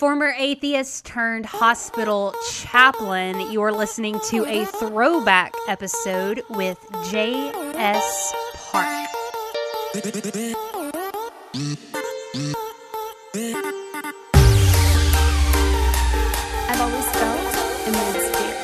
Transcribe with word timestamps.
Former 0.00 0.32
atheist 0.38 1.04
turned 1.04 1.44
hospital 1.44 2.32
chaplain, 2.50 3.52
you're 3.52 3.70
listening 3.70 4.18
to 4.30 4.46
a 4.46 4.64
throwback 4.64 5.52
episode 5.68 6.42
with 6.48 6.78
J.S. 7.10 8.32
Park. 8.54 8.86
I've 16.64 16.80
always 16.80 17.08
felt 17.10 17.44
immense 17.86 18.24
fear. 18.38 18.56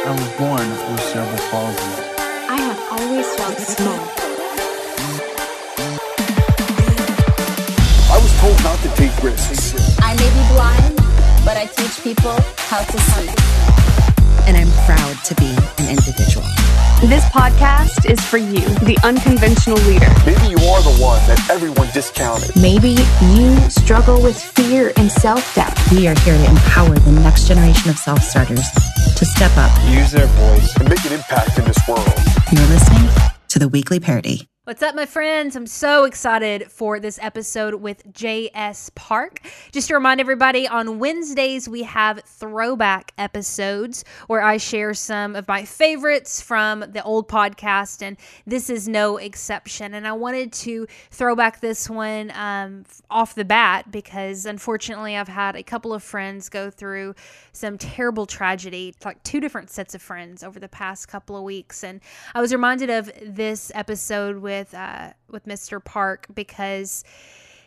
I 0.00 0.12
was 0.12 0.30
born 0.38 0.66
with 0.70 1.02
cerebral 1.12 1.44
palsy. 1.50 1.92
I 2.48 2.56
have 2.56 2.80
always 2.90 3.28
felt 3.34 3.58
small. 3.58 4.02
I 8.10 8.16
was 8.18 8.32
told 8.40 8.58
not 8.64 8.78
to 8.78 8.88
take 8.96 9.22
risks. 9.22 9.63
I 10.06 10.14
may 10.20 10.28
be 10.36 10.44
blind, 10.52 10.96
but 11.44 11.56
I 11.56 11.66
teach 11.66 12.02
people 12.02 12.36
how 12.68 12.82
to 12.84 12.98
see. 12.98 13.28
and 14.46 14.56
I'm 14.58 14.70
proud 14.84 15.16
to 15.24 15.34
be 15.36 15.48
an 15.80 15.88
individual. 15.88 16.44
This 17.08 17.24
podcast 17.32 18.08
is 18.10 18.20
for 18.20 18.36
you, 18.38 18.60
the 18.84 18.96
unconventional 19.02 19.78
leader. 19.88 20.08
Maybe 20.26 20.48
you 20.52 20.60
are 20.68 20.82
the 20.82 20.96
one 21.00 21.20
that 21.26 21.40
everyone 21.50 21.88
discounted. 21.94 22.54
Maybe 22.60 22.96
you 23.32 23.56
struggle 23.70 24.20
with 24.22 24.36
fear 24.40 24.92
and 24.96 25.10
self 25.10 25.42
doubt. 25.54 25.72
We 25.90 26.06
are 26.08 26.14
here 26.20 26.36
to 26.36 26.46
empower 26.50 26.94
the 26.94 27.12
next 27.12 27.48
generation 27.48 27.88
of 27.90 27.96
self 27.98 28.20
starters 28.22 28.64
to 29.16 29.24
step 29.24 29.52
up. 29.56 29.72
Use 29.88 30.12
their 30.12 30.26
voice. 30.26 30.76
And 30.76 30.88
make 30.88 31.04
an 31.06 31.12
impact 31.14 31.58
in 31.58 31.64
this 31.64 31.80
world. 31.88 32.06
You're 32.52 32.68
listening 32.68 33.08
to 33.48 33.58
the 33.58 33.68
weekly 33.68 34.00
Parady. 34.00 34.46
What's 34.66 34.82
up, 34.82 34.94
my 34.94 35.04
friends? 35.04 35.56
I'm 35.56 35.66
so 35.66 36.04
excited 36.04 36.72
for 36.72 36.98
this 36.98 37.18
episode 37.20 37.74
with 37.74 38.10
J.S. 38.14 38.90
Park. 38.94 39.40
Just 39.72 39.88
to 39.88 39.94
remind 39.94 40.22
everybody, 40.22 40.66
on 40.66 40.98
Wednesdays, 40.98 41.68
we 41.68 41.82
have 41.82 42.22
throwback 42.24 43.12
episodes 43.18 44.06
where 44.26 44.40
I 44.40 44.56
share 44.56 44.94
some 44.94 45.36
of 45.36 45.46
my 45.46 45.66
favorites 45.66 46.40
from 46.40 46.80
the 46.80 47.02
old 47.04 47.28
podcast, 47.28 48.00
and 48.00 48.16
this 48.46 48.70
is 48.70 48.88
no 48.88 49.18
exception. 49.18 49.92
And 49.92 50.08
I 50.08 50.12
wanted 50.12 50.50
to 50.54 50.86
throw 51.10 51.36
back 51.36 51.60
this 51.60 51.90
one 51.90 52.30
um, 52.30 52.86
off 53.10 53.34
the 53.34 53.44
bat 53.44 53.92
because 53.92 54.46
unfortunately, 54.46 55.14
I've 55.14 55.28
had 55.28 55.56
a 55.56 55.62
couple 55.62 55.92
of 55.92 56.02
friends 56.02 56.48
go 56.48 56.70
through 56.70 57.14
some 57.52 57.76
terrible 57.76 58.24
tragedy, 58.24 58.94
like 59.04 59.22
two 59.24 59.40
different 59.40 59.68
sets 59.68 59.94
of 59.94 60.00
friends 60.00 60.42
over 60.42 60.58
the 60.58 60.70
past 60.70 61.06
couple 61.06 61.36
of 61.36 61.42
weeks. 61.42 61.84
And 61.84 62.00
I 62.34 62.40
was 62.40 62.50
reminded 62.50 62.88
of 62.88 63.12
this 63.20 63.70
episode 63.74 64.38
with 64.38 64.53
uh, 64.74 65.12
with 65.30 65.46
Mr. 65.46 65.84
Park 65.84 66.26
because 66.34 67.04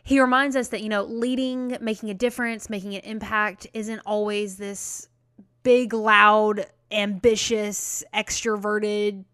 he 0.03 0.21
reminds 0.21 0.55
us 0.55 0.69
that 0.69 0.81
you 0.81 0.89
know 0.89 1.03
leading, 1.03 1.77
making 1.81 2.09
a 2.09 2.13
difference, 2.13 2.69
making 2.69 2.95
an 2.95 3.01
impact 3.01 3.67
isn't 3.73 3.99
always 4.05 4.57
this 4.57 5.09
big, 5.63 5.93
loud, 5.93 6.65
ambitious, 6.91 8.03
extroverted, 8.13 9.25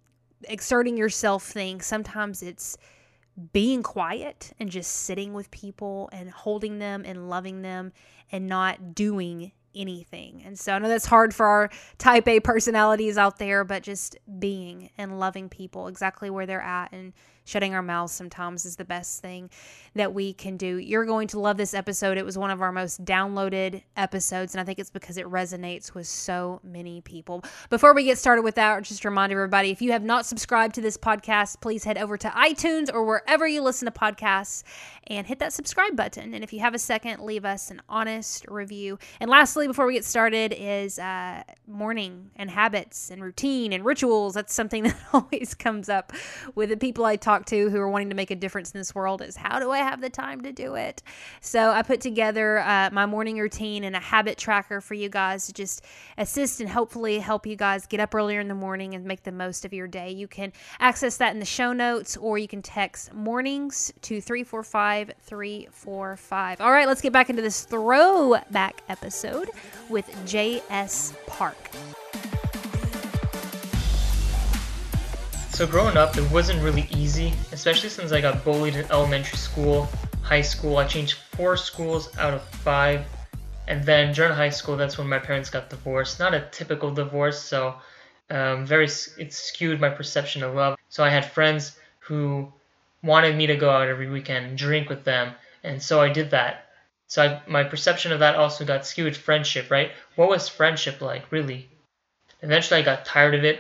exerting 0.46 0.98
yourself 0.98 1.44
thing. 1.44 1.80
Sometimes 1.82 2.42
it's 2.42 2.78
being 3.52 3.84
quiet 3.84 4.54
and 4.60 4.70
just 4.70 4.92
sitting 4.92 5.34
with 5.34 5.50
people 5.52 6.10
and 6.12 6.30
holding 6.30 6.80
them 6.80 7.04
and 7.06 7.30
loving 7.30 7.62
them 7.62 7.92
and 8.32 8.48
not 8.48 8.96
doing 8.96 9.52
anything. 9.76 10.44
And 10.46 10.58
so 10.58 10.74
I 10.74 10.80
know 10.80 10.88
that's 10.88 11.06
hard 11.06 11.34
for 11.34 11.46
our 11.46 11.70
type 11.98 12.28
A 12.28 12.40
personalities 12.40 13.18
out 13.18 13.40
there, 13.40 13.64
but 13.64 13.84
just 13.84 14.18
being 14.40 14.90
and 14.98 15.20
loving 15.20 15.50
people 15.50 15.88
exactly 15.88 16.30
where 16.30 16.46
they're 16.46 16.62
at 16.62 16.92
and 16.92 17.14
shutting 17.46 17.74
our 17.74 17.82
mouths 17.82 18.14
sometimes 18.14 18.66
is 18.66 18.76
the 18.76 18.86
best 18.86 19.22
thing 19.22 19.50
that 19.96 20.14
we 20.14 20.34
can 20.34 20.58
do. 20.58 20.78
You're 20.78 21.06
going 21.06 21.28
to 21.30 21.40
love 21.40 21.58
this 21.58 21.74
episode. 21.74 22.18
It 22.18 22.26
was 22.26 22.38
one 22.38 22.50
of 22.50 22.62
our 22.62 22.72
most 22.72 23.04
downloaded 23.06 23.84
episodes, 23.96 24.54
and 24.54 24.62
I 24.62 24.64
think 24.64 24.80
it's 24.80 24.90
because 24.90 25.18
it 25.18 25.26
resonates 25.26 25.94
with 25.94 26.08
so 26.08 26.60
many 26.64 27.02
people. 27.02 27.44
Before 27.70 27.94
we 27.94 28.04
get 28.06 28.18
started 28.18 28.44
with 28.44 28.56
that, 28.56 28.82
just 28.84 29.06
remind 29.06 29.32
everybody 29.32 29.70
if 29.70 29.82
you 29.82 29.92
have 29.92 30.04
not 30.04 30.26
subscribed 30.26 30.76
to 30.76 30.82
this 30.82 30.98
podcast, 30.98 31.62
please 31.62 31.84
head 31.84 31.98
over 31.98 32.18
to 32.18 32.30
iTunes 32.30 32.90
or 32.94 33.04
wherever 33.04 33.48
you 33.48 33.62
listen 33.62 33.86
to 33.86 33.92
podcasts 33.92 34.64
and 35.08 35.28
hit 35.28 35.40
that 35.40 35.54
subscribe 35.54 35.96
button. 35.96 36.34
And 36.34 36.44
if 36.44 36.54
you 36.54 36.60
have 36.60 36.74
a 36.74 36.80
second, 36.80 37.22
leave 37.22 37.46
us 37.46 37.72
an 37.72 37.82
honest 37.90 38.46
review. 38.48 38.98
And 39.20 39.30
lastly, 39.30 39.68
before 39.68 39.86
we 39.86 39.94
get 39.94 40.06
started, 40.06 40.54
is 40.58 40.98
uh, 41.00 41.44
morning 41.68 42.32
and 42.36 42.50
habits 42.50 43.12
and 43.12 43.22
routine 43.22 43.74
and 43.74 43.84
rituals. 43.84 44.34
That's 44.34 44.54
something 44.54 44.84
that 44.84 44.98
always 45.12 45.54
comes 45.54 45.90
up 45.90 46.14
with 46.56 46.70
the 46.70 46.78
people 46.78 47.06
I 47.06 47.16
talk 47.16 47.33
to 47.48 47.70
who 47.70 47.80
are 47.80 47.90
wanting 47.90 48.10
to 48.10 48.16
make 48.16 48.32
a 48.32 48.36
difference 48.36 48.72
in 48.72 48.80
this 48.80 48.94
world 48.96 49.22
is 49.22 49.36
how 49.36 49.60
do 49.60 49.72
I 49.72 49.80
have 49.80 50.02
the 50.02 50.10
time 50.10 50.42
to 50.42 50.52
do 50.52 50.76
it? 50.76 51.02
So 51.42 51.72
I 51.72 51.82
put 51.82 52.02
together 52.02 52.60
uh, 52.60 52.90
my 52.92 53.06
morning 53.06 53.38
routine 53.38 53.84
and 53.84 53.96
a 53.96 54.00
habit 54.00 54.38
tracker 54.38 54.82
for 54.82 54.94
you 54.94 55.10
guys 55.10 55.48
to 55.48 55.54
just 55.54 55.84
assist 56.18 56.62
and 56.62 56.70
hopefully 56.70 57.20
help 57.20 57.46
you 57.46 57.56
guys 57.56 57.86
get 57.86 58.00
up 58.00 58.14
earlier 58.14 58.40
in 58.40 58.48
the 58.48 58.56
morning 58.56 58.94
and 58.94 59.06
make 59.06 59.24
the 59.24 59.32
most 59.32 59.66
of 59.66 59.74
your 59.74 59.88
day. 59.88 60.12
You 60.12 60.28
can 60.28 60.54
access 60.80 61.18
that 61.18 61.34
in 61.34 61.40
the 61.40 61.46
show 61.46 61.74
notes 61.74 62.18
or 62.18 62.38
you 62.38 62.48
can 62.48 62.62
text 62.62 63.14
mornings 63.14 63.92
to 64.02 64.22
345 64.22 65.12
345. 65.22 66.62
All 66.62 66.72
right, 66.72 66.88
let's 66.88 67.02
get 67.02 67.14
back 67.14 67.30
into 67.30 67.42
this 67.42 67.64
throwback 67.64 68.82
episode 68.90 69.50
with 69.90 70.10
J.S. 70.26 71.14
Park. 71.28 71.58
So 75.54 75.68
growing 75.68 75.98
up, 75.98 76.18
it 76.18 76.32
wasn't 76.32 76.64
really 76.64 76.88
easy, 76.90 77.32
especially 77.52 77.90
since 77.90 78.12
I 78.12 78.20
got 78.20 78.44
bullied 78.44 78.76
in 78.76 78.86
elementary 78.90 79.38
school, 79.38 79.88
high 80.24 80.42
school. 80.42 80.78
I 80.78 80.88
changed 80.88 81.14
four 81.14 81.58
schools 81.58 82.10
out 82.18 82.34
of 82.34 82.42
five, 82.42 83.06
and 83.68 83.86
then 83.86 84.16
during 84.16 84.34
high 84.34 84.50
school, 84.50 84.76
that's 84.76 84.98
when 84.98 85.08
my 85.08 85.20
parents 85.20 85.52
got 85.52 85.70
divorced. 85.70 86.20
Not 86.20 86.34
a 86.34 86.48
typical 86.52 86.92
divorce, 86.92 87.40
so 87.40 87.76
um, 88.32 88.66
very 88.66 88.86
it 89.20 89.32
skewed 89.32 89.80
my 89.80 89.90
perception 89.90 90.42
of 90.42 90.56
love. 90.56 90.76
So 90.90 91.04
I 91.04 91.10
had 91.10 91.24
friends 91.24 91.78
who 92.00 92.52
wanted 93.04 93.36
me 93.36 93.46
to 93.46 93.56
go 93.56 93.70
out 93.70 93.88
every 93.88 94.10
weekend 94.10 94.48
and 94.48 94.58
drink 94.58 94.90
with 94.90 95.04
them, 95.04 95.36
and 95.64 95.80
so 95.80 96.02
I 96.02 96.10
did 96.10 96.32
that. 96.32 96.72
So 97.06 97.22
I, 97.22 97.42
my 97.48 97.64
perception 97.64 98.12
of 98.12 98.18
that 98.22 98.38
also 98.38 98.66
got 98.66 98.88
skewed. 98.88 99.16
Friendship, 99.16 99.70
right? 99.70 99.92
What 100.16 100.30
was 100.30 100.50
friendship 100.50 101.00
like, 101.00 101.32
really? 101.32 101.70
Eventually, 102.42 102.80
I 102.80 102.84
got 102.84 103.06
tired 103.06 103.36
of 103.36 103.44
it 103.44 103.60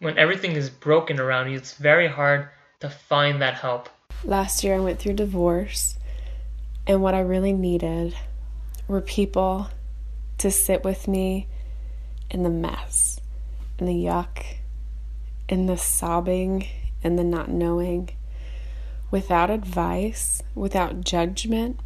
when 0.00 0.18
everything 0.18 0.52
is 0.52 0.70
broken 0.70 1.20
around 1.20 1.50
you, 1.50 1.56
it's 1.56 1.74
very 1.74 2.08
hard 2.08 2.48
to 2.80 2.88
find 2.88 3.40
that 3.42 3.54
help. 3.54 3.88
Last 4.24 4.64
year, 4.64 4.74
I 4.74 4.80
went 4.80 4.98
through 4.98 5.12
divorce, 5.14 5.98
and 6.86 7.02
what 7.02 7.14
I 7.14 7.20
really 7.20 7.52
needed 7.52 8.16
were 8.88 9.02
people 9.02 9.68
to 10.38 10.50
sit 10.50 10.84
with 10.84 11.06
me 11.06 11.46
in 12.30 12.42
the 12.42 12.50
mess, 12.50 13.20
in 13.78 13.86
the 13.86 13.92
yuck, 13.92 14.44
in 15.48 15.66
the 15.66 15.76
sobbing, 15.76 16.66
and 17.04 17.18
the 17.18 17.24
not 17.24 17.50
knowing. 17.50 18.10
Without 19.10 19.50
advice, 19.50 20.42
without 20.54 21.02
judgment, 21.02 21.78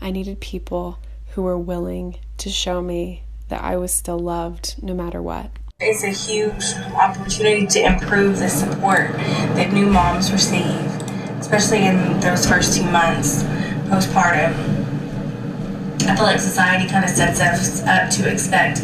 I 0.00 0.10
needed 0.10 0.40
people 0.40 0.98
who 1.30 1.42
were 1.42 1.58
willing 1.58 2.16
to 2.38 2.48
show 2.48 2.80
me 2.80 3.24
that 3.48 3.62
I 3.62 3.76
was 3.76 3.94
still 3.94 4.18
loved 4.18 4.82
no 4.82 4.94
matter 4.94 5.20
what. 5.20 5.50
It's 5.84 6.04
a 6.04 6.10
huge 6.10 6.74
opportunity 6.94 7.66
to 7.66 7.84
improve 7.84 8.38
the 8.38 8.48
support 8.48 9.10
that 9.56 9.72
new 9.72 9.86
moms 9.86 10.30
receive, 10.30 10.86
especially 11.40 11.84
in 11.84 12.20
those 12.20 12.46
first 12.46 12.76
two 12.76 12.84
months 12.84 13.42
postpartum. 13.90 14.54
I 16.06 16.14
feel 16.14 16.24
like 16.24 16.38
society 16.38 16.88
kind 16.88 17.04
of 17.04 17.10
sets 17.10 17.40
us 17.40 17.82
up 17.82 18.10
to 18.10 18.32
expect 18.32 18.80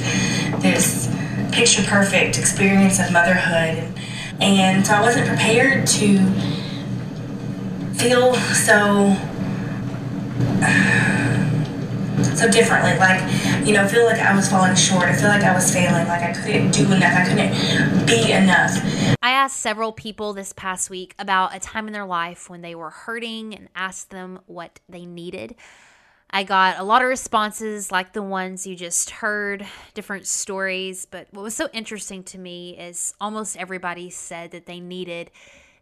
this 0.60 1.06
picture 1.52 1.84
perfect 1.84 2.36
experience 2.36 2.98
of 2.98 3.12
motherhood. 3.12 3.94
And 4.40 4.84
so 4.84 4.94
I 4.94 5.00
wasn't 5.00 5.28
prepared 5.28 5.86
to 5.86 6.18
feel 7.94 8.34
so 8.34 9.16
so 12.38 12.48
differently. 12.48 12.96
Like, 12.98 13.20
you 13.66 13.72
know, 13.72 13.86
feel 13.88 14.04
like 14.04 14.20
I 14.20 14.34
was 14.34 14.48
falling 14.48 14.74
short. 14.76 15.04
I 15.04 15.14
feel 15.14 15.28
like 15.28 15.42
I 15.42 15.52
was 15.52 15.72
failing. 15.72 16.06
Like 16.06 16.22
I 16.22 16.32
couldn't 16.32 16.70
do 16.70 16.84
enough. 16.92 17.14
I 17.14 17.24
couldn't 17.24 18.06
be 18.06 18.32
enough. 18.32 18.78
I 19.20 19.30
asked 19.32 19.58
several 19.58 19.92
people 19.92 20.32
this 20.32 20.52
past 20.52 20.88
week 20.88 21.14
about 21.18 21.54
a 21.54 21.58
time 21.58 21.88
in 21.88 21.92
their 21.92 22.06
life 22.06 22.48
when 22.48 22.62
they 22.62 22.74
were 22.74 22.90
hurting 22.90 23.54
and 23.54 23.68
asked 23.74 24.10
them 24.10 24.40
what 24.46 24.78
they 24.88 25.04
needed. 25.04 25.56
I 26.30 26.44
got 26.44 26.78
a 26.78 26.84
lot 26.84 27.02
of 27.02 27.08
responses 27.08 27.90
like 27.90 28.12
the 28.12 28.22
ones 28.22 28.66
you 28.66 28.76
just 28.76 29.10
heard, 29.10 29.66
different 29.94 30.26
stories. 30.26 31.06
But 31.06 31.26
what 31.32 31.42
was 31.42 31.56
so 31.56 31.68
interesting 31.72 32.22
to 32.24 32.38
me 32.38 32.78
is 32.78 33.14
almost 33.20 33.56
everybody 33.56 34.10
said 34.10 34.50
that 34.52 34.66
they 34.66 34.78
needed 34.78 35.30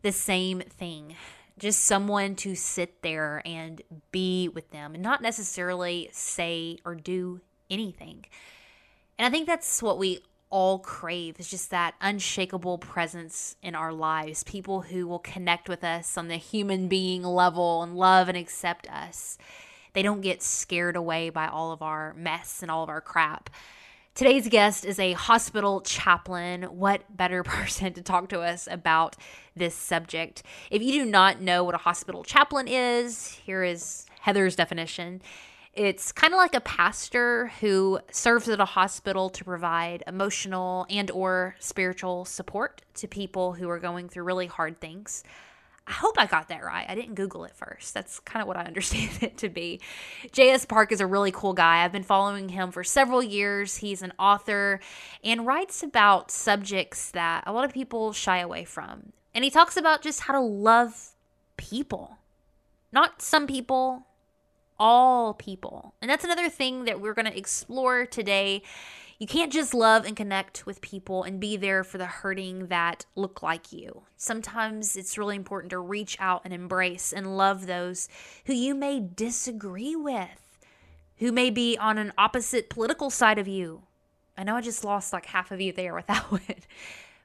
the 0.03 0.13
same 0.13 0.61
thing 0.61 1.17
just 1.59 1.81
someone 1.81 2.35
to 2.37 2.55
sit 2.55 3.03
there 3.03 3.43
and 3.47 3.83
be 4.13 4.49
with 4.49 4.71
them 4.71 4.95
and 4.95 5.03
not 5.03 5.23
necessarily 5.23 6.09
say 6.13 6.79
or 6.85 6.95
do 6.95 7.41
anything. 7.71 8.27
And 9.19 9.27
I 9.27 9.31
think 9.31 9.47
that's 9.47 9.83
what 9.83 9.99
we 9.99 10.21
all 10.51 10.79
crave 10.79 11.41
is 11.41 11.51
just 11.51 11.71
that 11.71 11.95
unshakable 12.01 12.79
presence 12.79 13.57
in 13.63 13.75
our 13.75 13.93
lives, 13.93 14.45
people 14.45 14.83
who 14.83 15.07
will 15.07 15.19
connect 15.19 15.69
with 15.69 15.83
us 15.83 16.17
on 16.17 16.29
the 16.29 16.37
human 16.37 16.89
being 16.89 17.23
level 17.23 17.83
and 17.83 17.97
love 17.97 18.29
and 18.29 18.37
accept 18.39 18.89
us. 18.89 19.39
they 19.95 20.03
don't 20.03 20.21
get 20.21 20.43
scared 20.43 20.95
away 20.95 21.31
by 21.31 21.47
all 21.49 21.73
of 21.73 21.81
our 21.81 22.13
mess 22.13 22.61
and 22.61 22.71
all 22.71 22.83
of 22.83 22.91
our 22.91 23.01
crap. 23.01 23.49
Today's 24.17 24.49
guest 24.49 24.87
is 24.87 24.99
a 24.99 25.13
hospital 25.13 25.83
chaplain. 25.83 26.63
What 26.63 27.03
better 27.15 27.43
person 27.45 27.93
to 27.93 28.01
talk 28.01 28.31
to 28.31 28.41
us 28.41 28.67
about 28.71 29.15
this 29.55 29.75
subject? 29.75 30.43
If 30.71 30.81
you 30.81 30.93
do 30.93 31.05
not 31.05 31.43
know 31.43 31.65
what 31.65 31.75
a 31.75 31.79
hospital 31.79 32.25
chaplain 32.25 32.67
is, 32.67 33.29
here 33.45 33.63
is 33.63 34.07
Heather's 34.23 34.57
definition. 34.57 35.21
It's 35.75 36.13
kind 36.13 36.33
of 36.33 36.39
like 36.39 36.55
a 36.55 36.63
pastor 36.63 37.49
who 37.61 37.99
serves 38.11 38.49
at 38.49 38.59
a 38.59 38.65
hospital 38.65 39.29
to 39.29 39.45
provide 39.45 40.03
emotional 40.07 40.87
and 40.89 41.11
or 41.11 41.55
spiritual 41.59 42.25
support 42.25 42.81
to 42.95 43.07
people 43.07 43.53
who 43.53 43.69
are 43.69 43.79
going 43.79 44.09
through 44.09 44.25
really 44.25 44.47
hard 44.47 44.81
things. 44.81 45.25
I 45.87 45.93
hope 45.93 46.17
I 46.19 46.27
got 46.27 46.49
that 46.49 46.65
right. 46.65 46.85
I 46.89 46.97
didn't 46.97 47.15
Google 47.15 47.45
it 47.45 47.55
first. 47.55 47.95
That's 47.95 48.19
kind 48.21 48.43
of 48.43 48.49
what 48.49 48.57
I 48.57 48.65
understand 48.65 49.11
it 49.21 49.37
to 49.39 49.49
be. 49.49 49.81
J.S. 50.33 50.65
Park 50.65 50.91
is 50.91 51.01
a 51.01 51.07
really 51.07 51.31
cool 51.31 51.53
guy. 51.53 51.85
I've 51.85 51.93
been 51.93 52.03
following 52.03 52.49
him 52.49 52.73
for 52.73 52.83
several 52.83 53.23
years. 53.23 53.77
He's 53.77 54.03
an 54.03 54.13
author 54.19 54.81
and 55.23 55.47
writes 55.47 55.83
about 55.83 56.31
subjects 56.31 57.11
that 57.13 57.45
a 57.47 57.53
lot 57.53 57.65
of 57.65 57.73
people 57.73 58.13
shy 58.13 58.39
away 58.39 58.65
from. 58.65 59.13
And 59.35 59.45
he 59.45 59.51
talks 59.51 59.77
about 59.77 60.03
just 60.03 60.21
how 60.23 60.35
to 60.35 60.41
love 60.41 61.11
people. 61.57 62.19
Not 62.91 63.23
some 63.23 63.47
people, 63.47 64.07
all 64.79 65.35
people. 65.35 65.95
And 66.01 66.11
that's 66.11 66.25
another 66.25 66.49
thing 66.49 66.85
that 66.87 67.01
we're 67.01 67.15
going 67.15 67.31
to 67.31 67.37
explore 67.37 68.07
today 68.07 68.63
you 69.19 69.27
can't 69.27 69.53
just 69.53 69.73
love 69.73 70.05
and 70.05 70.15
connect 70.15 70.67
with 70.67 70.81
people 70.81 71.23
and 71.23 71.41
be 71.41 71.57
there 71.57 71.83
for 71.83 71.97
the 71.97 72.07
hurting 72.07 72.67
that 72.67 73.07
look 73.15 73.43
like 73.43 73.73
you. 73.73 74.03
Sometimes 74.17 74.95
it's 74.97 75.17
really 75.17 75.37
important 75.37 75.71
to 75.71 75.79
reach 75.79 76.17
out 76.21 76.43
and 76.45 76.53
embrace 76.53 77.13
and 77.13 77.37
love 77.37 77.67
those 77.67 78.09
who 78.45 78.53
you 78.53 78.75
may 78.75 79.01
disagree 79.01 79.97
with, 79.97 80.59
who 81.17 81.33
may 81.33 81.49
be 81.49 81.79
on 81.79 81.97
an 81.97 82.13
opposite 82.19 82.69
political 82.69 83.09
side 83.09 83.39
of 83.39 83.49
you. 83.49 83.83
I 84.37 84.45
know 84.45 84.57
I 84.57 84.61
just 84.61 84.85
lost 84.85 85.15
like 85.15 85.27
half 85.27 85.51
of 85.51 85.61
you 85.61 85.73
there 85.73 85.95
with 85.95 86.07
that 86.09 86.31
one. 86.31 86.43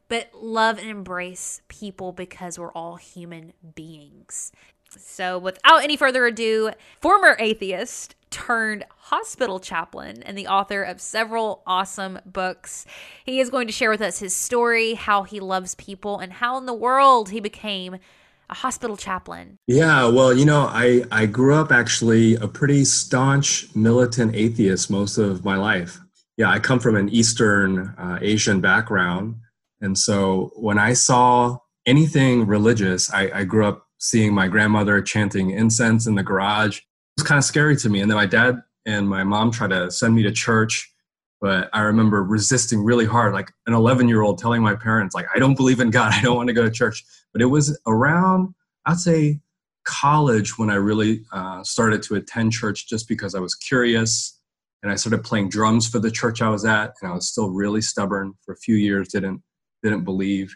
But 0.08 0.30
love 0.34 0.78
and 0.78 0.90
embrace 0.90 1.62
people 1.68 2.12
because 2.12 2.60
we're 2.60 2.72
all 2.74 2.96
human 2.96 3.54
beings. 3.76 4.52
So, 4.98 5.38
without 5.38 5.84
any 5.84 5.96
further 5.96 6.26
ado, 6.26 6.72
former 7.00 7.38
atheist 7.40 8.16
turned 8.32 8.86
hospital 8.98 9.60
chaplain 9.60 10.24
and 10.24 10.38
the 10.38 10.48
author 10.48 10.82
of 10.82 11.00
several 11.00 11.62
awesome 11.68 12.20
books. 12.26 12.86
He 13.26 13.40
is 13.40 13.50
going 13.50 13.68
to 13.68 13.74
share 13.74 13.92
with 13.92 14.02
us 14.02 14.20
his 14.20 14.36
story, 14.36 14.96
how 14.96 15.24
he 15.24 15.40
loves 15.40 15.76
people, 15.76 16.18
and 16.18 16.34
how 16.34 16.58
in 16.58 16.66
the 16.66 16.74
world 16.74 17.30
he 17.30 17.40
became 17.40 17.98
a 18.50 18.56
hospital 18.56 18.98
chaplain. 18.98 19.58
Yeah, 19.68 20.08
well, 20.08 20.34
you 20.34 20.46
know, 20.46 20.62
I, 20.62 21.04
I 21.12 21.26
grew 21.26 21.56
up 21.56 21.72
actually 21.72 22.36
a 22.36 22.48
pretty 22.48 22.84
staunch 22.86 23.74
militant 23.76 24.36
atheist 24.36 24.90
most 24.90 25.18
of 25.18 25.46
my 25.46 25.58
life. 25.58 26.00
Yeah, 26.38 26.50
I 26.50 26.60
come 26.60 26.80
from 26.80 26.96
an 26.96 27.10
Eastern 27.10 27.94
uh, 27.98 28.18
Asian 28.22 28.62
background. 28.62 29.36
And 29.80 29.98
so 29.98 30.52
when 30.56 30.78
I 30.78 30.94
saw 30.94 31.58
anything 31.86 32.46
religious, 32.46 33.12
I, 33.14 33.32
I 33.40 33.44
grew 33.44 33.66
up 33.66 33.86
seeing 34.00 34.34
my 34.34 34.48
grandmother 34.48 35.02
chanting 35.02 35.52
incense 35.52 36.08
in 36.08 36.16
the 36.16 36.24
garage 36.24 36.82
was 37.22 37.28
kind 37.28 37.38
of 37.38 37.44
scary 37.44 37.76
to 37.78 37.90
me. 37.90 38.02
And 38.02 38.10
then 38.10 38.16
my 38.16 38.26
dad 38.26 38.62
and 38.86 39.08
my 39.08 39.24
mom 39.24 39.52
tried 39.52 39.70
to 39.70 39.92
send 39.92 40.16
me 40.16 40.24
to 40.24 40.32
church, 40.32 40.92
but 41.40 41.70
I 41.72 41.82
remember 41.82 42.24
resisting 42.24 42.84
really 42.84 43.06
hard, 43.06 43.34
like 43.34 43.52
an 43.68 43.74
11 43.74 44.08
year 44.08 44.22
old 44.22 44.40
telling 44.40 44.64
my 44.64 44.76
parents, 44.76 45.14
like, 45.14 45.28
I 45.36 45.40
don't 45.40 45.56
believe 45.56 45.80
in 45.80 45.92
God. 45.92 46.14
I 46.16 46.22
don't 46.22 46.36
want 46.36 46.48
to 46.48 46.54
go 46.54 46.64
to 46.64 46.72
church. 46.72 47.06
But 47.32 47.42
it 47.42 47.46
was 47.46 47.80
around, 47.86 48.56
I'd 48.86 48.98
say, 48.98 49.40
college 49.84 50.58
when 50.58 50.70
I 50.70 50.76
really 50.76 51.24
uh, 51.32 51.64
started 51.64 52.02
to 52.04 52.16
attend 52.16 52.54
church 52.54 52.88
just 52.88 53.08
because 53.08 53.36
I 53.36 53.40
was 53.40 53.56
curious. 53.56 54.40
And 54.84 54.92
I 54.92 54.96
started 54.96 55.24
playing 55.24 55.50
drums 55.50 55.88
for 55.88 56.00
the 56.00 56.10
church 56.10 56.42
I 56.42 56.50
was 56.50 56.66
at, 56.66 56.96
and 57.02 57.12
I 57.12 57.14
was 57.14 57.28
still 57.28 57.52
really 57.52 57.82
stubborn 57.82 58.34
for 58.44 58.54
a 58.54 58.58
few 58.58 58.76
years. 58.76 59.10
Didn't 59.10 59.44
didn't 59.84 60.06
believe, 60.06 60.56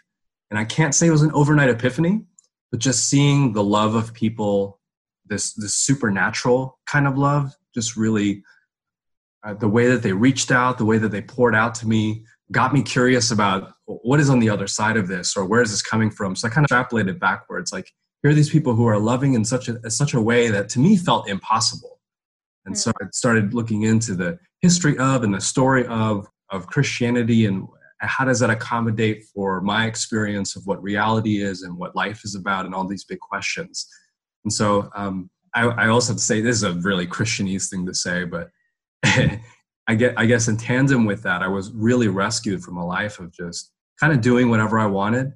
and 0.50 0.58
I 0.58 0.64
can't 0.64 0.96
say 0.96 1.06
it 1.06 1.12
was 1.12 1.22
an 1.22 1.30
overnight 1.32 1.68
epiphany, 1.68 2.24
but 2.72 2.80
just 2.80 3.08
seeing 3.08 3.52
the 3.52 3.62
love 3.62 3.94
of 3.94 4.12
people 4.14 4.80
this 5.28 5.54
this 5.54 5.74
supernatural 5.74 6.78
kind 6.86 7.06
of 7.06 7.18
love 7.18 7.54
just 7.74 7.96
really 7.96 8.42
uh, 9.44 9.54
the 9.54 9.68
way 9.68 9.86
that 9.88 10.02
they 10.02 10.12
reached 10.12 10.50
out 10.50 10.78
the 10.78 10.84
way 10.84 10.98
that 10.98 11.10
they 11.10 11.22
poured 11.22 11.54
out 11.54 11.74
to 11.74 11.86
me 11.86 12.24
got 12.52 12.72
me 12.72 12.82
curious 12.82 13.30
about 13.30 13.72
what 13.86 14.20
is 14.20 14.30
on 14.30 14.38
the 14.38 14.50
other 14.50 14.66
side 14.66 14.96
of 14.96 15.08
this 15.08 15.36
or 15.36 15.44
where 15.44 15.62
is 15.62 15.70
this 15.70 15.82
coming 15.82 16.10
from? 16.10 16.36
So 16.36 16.48
i 16.48 16.50
kind 16.50 16.66
of 16.68 16.70
extrapolated 16.70 17.18
backwards 17.18 17.72
like 17.72 17.90
here 18.22 18.30
are 18.30 18.34
these 18.34 18.50
people 18.50 18.74
who 18.74 18.86
are 18.86 18.98
loving 18.98 19.34
in 19.34 19.44
such 19.44 19.68
a 19.68 19.90
such 19.90 20.14
a 20.14 20.20
way 20.20 20.48
that 20.48 20.68
to 20.70 20.80
me 20.80 20.96
felt 20.96 21.28
impossible. 21.28 22.00
And 22.64 22.76
so 22.76 22.92
i 23.00 23.06
started 23.12 23.54
looking 23.54 23.82
into 23.82 24.14
the 24.14 24.38
history 24.60 24.96
of 24.98 25.22
and 25.22 25.34
the 25.34 25.40
story 25.40 25.86
of 25.86 26.26
of 26.50 26.66
christianity 26.68 27.46
and 27.46 27.66
how 27.98 28.24
does 28.24 28.40
that 28.40 28.50
accommodate 28.50 29.24
for 29.34 29.60
my 29.60 29.86
experience 29.86 30.54
of 30.54 30.66
what 30.66 30.82
reality 30.82 31.42
is 31.42 31.62
and 31.62 31.76
what 31.76 31.96
life 31.96 32.22
is 32.24 32.34
about 32.34 32.66
and 32.66 32.74
all 32.74 32.86
these 32.86 33.04
big 33.04 33.18
questions 33.18 33.88
and 34.46 34.52
so 34.52 34.88
um, 34.94 35.28
I, 35.56 35.64
I, 35.64 35.88
also 35.88 36.12
have 36.12 36.18
to 36.18 36.22
say 36.22 36.40
this 36.40 36.54
is 36.54 36.62
a 36.62 36.74
really 36.74 37.04
Christianese 37.04 37.68
thing 37.68 37.84
to 37.84 37.92
say, 37.92 38.22
but 38.22 38.52
I 39.04 39.94
get 39.96 40.16
I 40.16 40.24
guess 40.24 40.46
in 40.46 40.56
tandem 40.56 41.04
with 41.04 41.24
that, 41.24 41.42
I 41.42 41.48
was 41.48 41.72
really 41.72 42.06
rescued 42.06 42.62
from 42.62 42.76
a 42.76 42.86
life 42.86 43.18
of 43.18 43.32
just 43.32 43.72
kind 43.98 44.12
of 44.12 44.20
doing 44.20 44.48
whatever 44.48 44.78
I 44.78 44.86
wanted. 44.86 45.32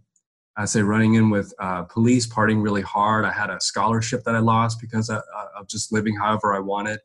I 0.56 0.64
say 0.66 0.82
running 0.82 1.14
in 1.14 1.28
with 1.28 1.52
uh, 1.58 1.82
police, 1.82 2.24
partying 2.24 2.62
really 2.62 2.82
hard. 2.82 3.24
I 3.24 3.32
had 3.32 3.50
a 3.50 3.60
scholarship 3.60 4.22
that 4.22 4.36
I 4.36 4.38
lost 4.38 4.80
because 4.80 5.10
of, 5.10 5.22
of 5.58 5.66
just 5.66 5.92
living 5.92 6.14
however 6.14 6.54
I 6.54 6.60
wanted. 6.60 7.00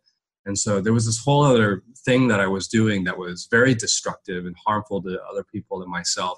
And 0.45 0.55
so 0.55 0.79
there 0.79 0.93
was 0.93 1.07
this 1.07 1.17
whole 1.17 1.41
other 1.41 1.81
thing 2.05 2.27
that 2.27 2.39
I 2.39 2.45
was 2.45 2.67
doing 2.67 3.03
that 3.05 3.17
was 3.17 3.47
very 3.49 3.73
destructive 3.73 4.45
and 4.45 4.55
harmful 4.63 5.01
to 5.01 5.19
other 5.23 5.43
people 5.43 5.81
and 5.81 5.89
myself. 5.89 6.37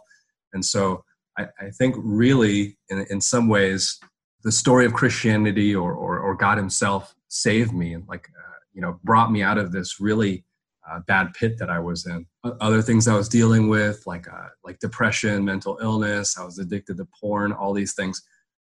And 0.53 0.63
so 0.63 1.03
I, 1.37 1.47
I 1.59 1.71
think 1.71 1.95
really, 1.97 2.77
in, 2.89 3.05
in 3.09 3.19
some 3.19 3.49
ways, 3.49 3.99
the 4.47 4.51
story 4.53 4.85
of 4.85 4.93
Christianity 4.93 5.75
or, 5.75 5.91
or, 5.91 6.19
or 6.19 6.33
God 6.33 6.57
Himself 6.57 7.13
saved 7.27 7.73
me 7.73 7.93
and 7.93 8.07
like 8.07 8.29
uh, 8.29 8.59
you 8.73 8.81
know 8.81 8.97
brought 9.03 9.29
me 9.29 9.43
out 9.43 9.57
of 9.57 9.73
this 9.73 9.99
really 9.99 10.45
uh, 10.89 11.01
bad 11.05 11.33
pit 11.33 11.57
that 11.59 11.69
I 11.69 11.79
was 11.79 12.05
in. 12.05 12.25
Other 12.61 12.81
things 12.81 13.09
I 13.09 13.17
was 13.17 13.27
dealing 13.27 13.67
with, 13.67 14.03
like 14.05 14.25
uh, 14.31 14.47
like 14.63 14.79
depression, 14.79 15.43
mental 15.43 15.77
illness. 15.81 16.37
I 16.37 16.45
was 16.45 16.59
addicted 16.59 16.95
to 16.95 17.07
porn. 17.19 17.51
All 17.51 17.73
these 17.73 17.93
things. 17.93 18.21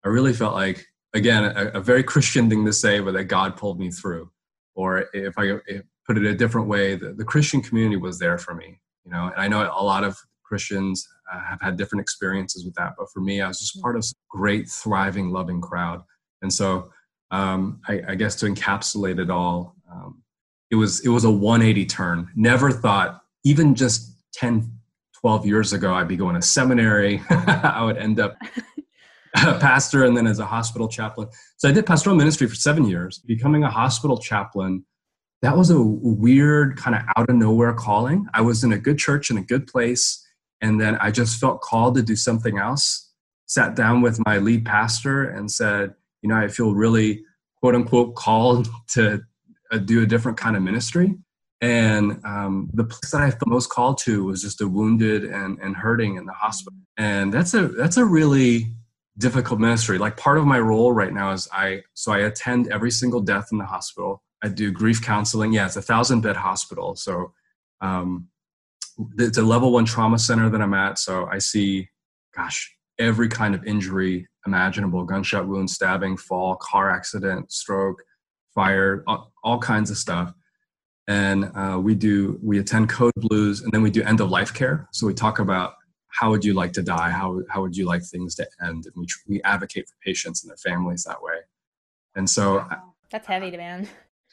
I 0.05 0.09
really 0.09 0.35
felt 0.35 0.53
like 0.53 0.85
again 1.15 1.45
a, 1.45 1.79
a 1.79 1.81
very 1.81 2.03
Christian 2.03 2.51
thing 2.51 2.67
to 2.67 2.73
say, 2.75 3.01
but 3.01 3.15
that 3.15 3.25
God 3.25 3.57
pulled 3.57 3.81
me 3.81 3.91
through. 3.91 4.31
Or 4.75 5.07
if 5.15 5.39
I 5.39 5.55
if 5.67 5.85
put 6.07 6.19
it 6.19 6.27
a 6.27 6.35
different 6.35 6.69
way, 6.69 6.97
the, 6.97 7.15
the 7.15 7.25
Christian 7.25 7.63
community 7.63 7.97
was 7.97 8.19
there 8.19 8.37
for 8.37 8.55
me. 8.55 8.79
You 9.07 9.13
know, 9.13 9.31
and 9.33 9.41
I 9.41 9.49
know 9.49 9.63
a 9.75 9.83
lot 9.83 10.05
of 10.05 10.19
Christians 10.43 11.09
have 11.41 11.61
had 11.61 11.77
different 11.77 12.03
experiences 12.03 12.65
with 12.65 12.75
that. 12.75 12.95
But 12.99 13.09
for 13.13 13.21
me, 13.21 13.41
I 13.41 13.49
was 13.49 13.59
just 13.59 13.81
part 13.81 13.97
of 13.97 14.03
a 14.03 14.15
great, 14.29 14.69
thriving, 14.69 15.31
loving 15.31 15.61
crowd. 15.61 16.03
And 16.43 16.53
so 16.53 16.91
um, 17.31 17.81
I, 17.89 18.03
I, 18.09 18.15
guess 18.15 18.35
to 18.37 18.47
encapsulate 18.47 19.19
it 19.19 19.31
all, 19.31 19.75
um, 19.91 20.23
it 20.71 20.75
was 20.75 21.05
it 21.05 21.09
was 21.09 21.25
a 21.25 21.31
180 21.31 21.87
turn. 21.87 22.31
Never 22.35 22.71
thought, 22.71 23.23
even 23.45 23.75
just 23.75 24.17
10, 24.35 24.71
12 25.21 25.47
years 25.47 25.73
ago, 25.73 25.95
I'd 25.95 26.09
be 26.09 26.17
going 26.17 26.35
to 26.35 26.43
seminary. 26.43 27.23
I 27.31 27.83
would 27.85 27.97
end 27.97 28.21
up 28.21 28.37
a 29.37 29.55
pastor 29.61 30.05
and 30.05 30.17
then 30.17 30.27
as 30.27 30.41
a 30.41 30.47
hospital 30.47 30.89
chaplain. 30.89 31.29
So 31.57 31.69
I 31.69 31.73
did 31.73 31.87
pastoral 31.87 32.17
ministry 32.17 32.47
for 32.49 32.55
seven 32.55 32.87
years. 32.87 33.19
Becoming 33.19 33.65
a 33.65 33.71
hospital 33.71 34.19
chaplain, 34.19 34.85
that 35.43 35.57
was 35.57 35.71
a 35.71 35.81
weird 35.81 36.77
kind 36.77 36.97
of 36.97 37.03
out 37.17 37.29
of 37.29 37.37
nowhere 37.37 37.73
calling. 37.73 38.27
I 38.35 38.43
was 38.43 38.65
in 38.65 38.73
a 38.73 38.79
good 38.79 38.99
church 38.99 39.31
in 39.31 39.39
a 39.39 39.43
good 39.43 39.67
place 39.67 40.22
and 40.63 40.81
then 40.81 40.97
I 41.01 41.11
just 41.11 41.41
felt 41.41 41.61
called 41.61 41.97
to 41.97 42.03
do 42.03 42.17
something 42.17 42.57
else. 42.57 43.11
Sat 43.47 43.75
down 43.75 44.01
with 44.01 44.25
my 44.25 44.39
lead 44.39 44.65
pastor 44.65 45.29
and 45.29 45.51
said, 45.51 45.95
you 46.23 46.29
know, 46.29 46.37
I 46.37 46.49
feel 46.49 46.75
really 46.75 47.25
quote 47.61 47.75
unquote 47.75 48.15
called 48.15 48.69
to 48.95 49.21
uh, 49.71 49.79
do 49.79 50.03
a 50.03 50.07
different 50.07 50.39
kind 50.39 50.57
of 50.57 50.63
ministry. 50.63 51.15
And 51.61 52.21
um, 52.25 52.71
the 52.73 52.85
place 52.85 53.13
that 53.13 53.21
I 53.21 53.31
felt 53.31 53.47
most 53.47 53.71
called 53.71 53.99
to 53.99 54.25
was 54.25 54.43
just 54.43 54.61
a 54.61 54.67
wounded 54.67 55.25
and, 55.25 55.59
and 55.61 55.77
hurting 55.77 56.17
in 56.17 56.27
the 56.27 56.33
hospital. 56.33 56.77
And 56.97 57.33
that's 57.33 57.55
a 57.55 57.69
that's 57.69 57.97
a 57.97 58.05
really 58.05 58.75
difficult 59.19 59.61
ministry. 59.61 59.99
Like 59.99 60.17
part 60.17 60.39
of 60.39 60.45
my 60.45 60.59
role 60.59 60.93
right 60.93 61.13
now 61.13 61.33
is 61.33 61.49
I 61.53 61.83
so 61.95 62.13
I 62.13 62.19
attend 62.19 62.73
every 62.73 62.91
single 62.91 63.21
death 63.21 63.49
in 63.53 63.59
the 63.59 63.65
hospital. 63.65 64.23
I 64.43 64.49
do 64.49 64.73
grief 64.73 65.03
counseling. 65.03 65.53
Yeah, 65.53 65.67
it's 65.67 65.77
a 65.77 65.83
thousand 65.83 66.23
bed 66.23 66.37
hospital. 66.37 66.97
So 66.97 67.33
um, 67.81 68.29
it's 69.19 69.39
a 69.39 69.43
level 69.43 69.73
one 69.73 69.85
trauma 69.85 70.19
center 70.19 70.49
that 70.51 70.61
I'm 70.61 70.75
at. 70.75 70.99
So 70.99 71.27
I 71.27 71.39
see, 71.39 71.89
gosh, 72.37 72.75
every 72.99 73.29
kind 73.29 73.55
of 73.55 73.65
injury 73.65 74.29
imaginable 74.47 75.05
gunshot 75.05 75.47
wound, 75.47 75.71
stabbing, 75.71 76.17
fall, 76.17 76.57
car 76.57 76.91
accident, 76.91 77.53
stroke, 77.53 78.03
fire, 78.55 79.05
all, 79.07 79.33
all 79.45 79.59
kinds 79.59 79.91
of 79.91 79.97
stuff. 79.97 80.33
And 81.09 81.51
uh, 81.55 81.79
we 81.83 81.95
do, 81.95 82.39
we 82.43 82.59
attend 82.59 82.89
code 82.89 83.13
blues 83.17 83.63
and 83.63 83.73
then 83.73 83.83
we 83.83 83.91
do 83.91 84.03
end 84.03 84.21
of 84.21 84.31
life 84.31 84.55
care. 84.55 84.89
So 84.93 85.07
we 85.07 85.15
talk 85.15 85.39
about 85.39 85.75
how 86.09 86.31
would 86.31 86.45
you 86.45 86.55
like 86.55 86.73
to 86.75 86.83
die? 86.83 87.11
How, 87.11 87.41
how 87.49 87.63
would 87.63 87.77
you 87.77 87.87
like 87.87 88.05
things 88.05 88.35
to 88.37 88.47
end? 88.63 88.87
And 88.87 88.95
we, 88.97 89.07
we 89.27 89.43
advocate 89.43 89.89
for 89.89 89.95
patients 90.05 90.43
and 90.43 90.51
their 90.51 90.57
families 90.57 91.05
that 91.05 91.23
way. 91.23 91.37
And 92.15 92.29
so 92.29 92.57
wow. 92.59 92.95
that's 93.11 93.27
heavy, 93.27 93.57
man. 93.57 93.89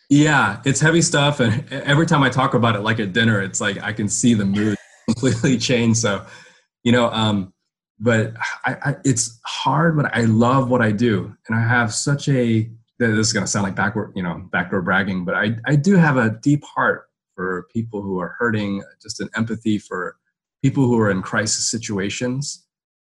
Yeah, 0.09 0.59
it's 0.65 0.79
heavy 0.79 1.03
stuff, 1.03 1.39
and 1.39 1.71
every 1.71 2.07
time 2.07 2.23
I 2.23 2.29
talk 2.29 2.55
about 2.55 2.75
it, 2.75 2.79
like 2.79 2.99
at 2.99 3.13
dinner, 3.13 3.41
it's 3.41 3.61
like 3.61 3.77
I 3.83 3.93
can 3.93 4.09
see 4.09 4.33
the 4.33 4.45
mood 4.45 4.75
completely 5.05 5.55
change. 5.55 5.97
So, 5.97 6.25
you 6.83 6.91
know, 6.91 7.11
um, 7.11 7.53
but 7.99 8.33
I, 8.65 8.75
I, 8.83 8.95
it's 9.05 9.39
hard, 9.45 9.95
but 9.95 10.09
I 10.15 10.21
love 10.21 10.67
what 10.71 10.81
I 10.81 10.91
do, 10.91 11.35
and 11.47 11.55
I 11.57 11.61
have 11.61 11.93
such 11.93 12.27
a. 12.27 12.67
This 12.97 13.27
is 13.27 13.33
going 13.33 13.45
to 13.45 13.51
sound 13.51 13.63
like 13.63 13.75
backward, 13.75 14.11
you 14.15 14.23
know, 14.23 14.45
backdoor 14.51 14.81
bragging, 14.81 15.23
but 15.23 15.35
I, 15.35 15.55
I 15.65 15.77
do 15.77 15.95
have 15.95 16.17
a 16.17 16.31
deep 16.41 16.63
heart 16.65 17.05
for 17.35 17.67
people 17.71 18.01
who 18.01 18.19
are 18.19 18.35
hurting, 18.37 18.83
just 19.01 19.21
an 19.21 19.29
empathy 19.37 19.77
for 19.77 20.17
people 20.61 20.85
who 20.85 20.99
are 20.99 21.09
in 21.09 21.21
crisis 21.21 21.69
situations, 21.69 22.65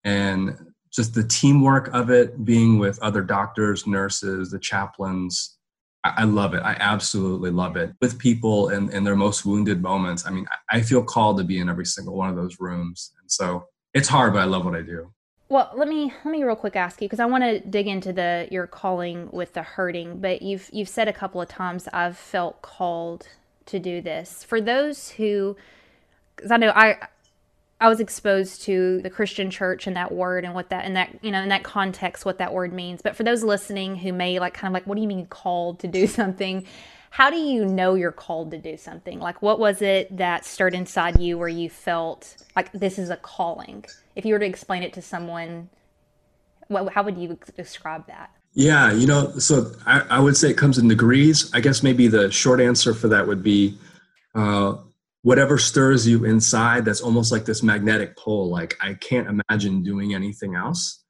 and 0.04 0.56
just 0.92 1.14
the 1.14 1.24
teamwork 1.24 1.88
of 1.94 2.10
it, 2.10 2.44
being 2.44 2.78
with 2.78 2.98
other 3.00 3.22
doctors, 3.22 3.86
nurses, 3.86 4.50
the 4.50 4.58
chaplains, 4.60 5.58
I 6.04 6.24
love 6.24 6.54
it. 6.54 6.62
I 6.64 6.76
absolutely 6.80 7.50
love 7.50 7.76
it. 7.76 7.92
With 8.00 8.18
people 8.18 8.70
in, 8.70 8.90
in 8.90 9.04
their 9.04 9.14
most 9.14 9.46
wounded 9.46 9.80
moments, 9.80 10.26
I 10.26 10.30
mean, 10.30 10.46
I 10.70 10.80
feel 10.80 11.02
called 11.02 11.38
to 11.38 11.44
be 11.44 11.60
in 11.60 11.68
every 11.68 11.86
single 11.86 12.16
one 12.16 12.28
of 12.28 12.34
those 12.34 12.58
rooms. 12.58 13.12
And 13.20 13.30
so 13.30 13.66
it's 13.94 14.08
hard, 14.08 14.32
but 14.32 14.40
I 14.40 14.44
love 14.44 14.64
what 14.64 14.74
I 14.74 14.82
do. 14.82 15.12
Well, 15.48 15.70
let 15.76 15.86
me 15.86 16.12
let 16.24 16.32
me 16.32 16.42
real 16.44 16.56
quick 16.56 16.76
ask 16.76 17.00
you 17.02 17.08
because 17.08 17.20
I 17.20 17.26
want 17.26 17.44
to 17.44 17.60
dig 17.60 17.86
into 17.86 18.12
the 18.12 18.48
your 18.50 18.66
calling 18.66 19.28
with 19.32 19.52
the 19.52 19.62
hurting. 19.62 20.18
But 20.18 20.40
you've 20.40 20.68
you've 20.72 20.88
said 20.88 21.08
a 21.08 21.12
couple 21.12 21.40
of 21.42 21.48
times 21.48 21.88
I've 21.92 22.16
felt 22.16 22.62
called 22.62 23.28
to 23.66 23.78
do 23.78 24.00
this. 24.00 24.42
For 24.42 24.60
those 24.60 25.10
who, 25.10 25.56
because 26.34 26.50
I 26.50 26.56
know 26.56 26.72
I 26.74 26.96
I 27.82 27.88
was 27.88 27.98
exposed 27.98 28.62
to 28.62 29.02
the 29.02 29.10
Christian 29.10 29.50
church 29.50 29.88
and 29.88 29.96
that 29.96 30.12
word 30.12 30.44
and 30.44 30.54
what 30.54 30.70
that 30.70 30.84
and 30.84 30.94
that 30.94 31.18
you 31.20 31.32
know 31.32 31.42
in 31.42 31.48
that 31.48 31.64
context 31.64 32.24
what 32.24 32.38
that 32.38 32.54
word 32.54 32.72
means. 32.72 33.02
But 33.02 33.16
for 33.16 33.24
those 33.24 33.42
listening 33.42 33.96
who 33.96 34.12
may 34.12 34.38
like 34.38 34.54
kind 34.54 34.70
of 34.70 34.72
like 34.72 34.86
what 34.86 34.94
do 34.94 35.02
you 35.02 35.08
mean 35.08 35.26
called 35.26 35.80
to 35.80 35.88
do 35.88 36.06
something? 36.20 36.64
How 37.10 37.28
do 37.28 37.36
you 37.36 37.66
know 37.66 37.94
you're 37.94 38.12
called 38.12 38.52
to 38.52 38.58
do 38.58 38.76
something? 38.76 39.18
Like 39.18 39.42
what 39.42 39.58
was 39.58 39.82
it 39.82 40.16
that 40.16 40.44
stirred 40.44 40.74
inside 40.74 41.18
you 41.18 41.36
where 41.36 41.48
you 41.48 41.68
felt 41.68 42.36
like 42.54 42.70
this 42.70 43.00
is 43.00 43.10
a 43.10 43.16
calling? 43.16 43.84
If 44.14 44.24
you 44.24 44.34
were 44.34 44.38
to 44.38 44.46
explain 44.46 44.84
it 44.84 44.92
to 44.92 45.02
someone, 45.02 45.68
what, 46.68 46.92
how 46.92 47.02
would 47.02 47.18
you 47.18 47.36
describe 47.56 48.06
that? 48.06 48.30
Yeah, 48.54 48.92
you 48.92 49.08
know, 49.08 49.36
so 49.38 49.72
I, 49.86 50.00
I 50.08 50.20
would 50.20 50.36
say 50.36 50.50
it 50.50 50.56
comes 50.56 50.78
in 50.78 50.86
degrees. 50.86 51.50
I 51.52 51.60
guess 51.60 51.82
maybe 51.82 52.06
the 52.06 52.30
short 52.30 52.60
answer 52.60 52.94
for 52.94 53.08
that 53.08 53.26
would 53.26 53.42
be 53.42 53.76
uh, 54.36 54.76
whatever 55.22 55.56
stirs 55.56 56.06
you 56.06 56.24
inside 56.24 56.84
that's 56.84 57.00
almost 57.00 57.32
like 57.32 57.44
this 57.44 57.62
magnetic 57.62 58.16
pull 58.16 58.50
like 58.50 58.76
i 58.80 58.94
can't 58.94 59.28
imagine 59.28 59.82
doing 59.82 60.14
anything 60.14 60.54
else. 60.54 61.02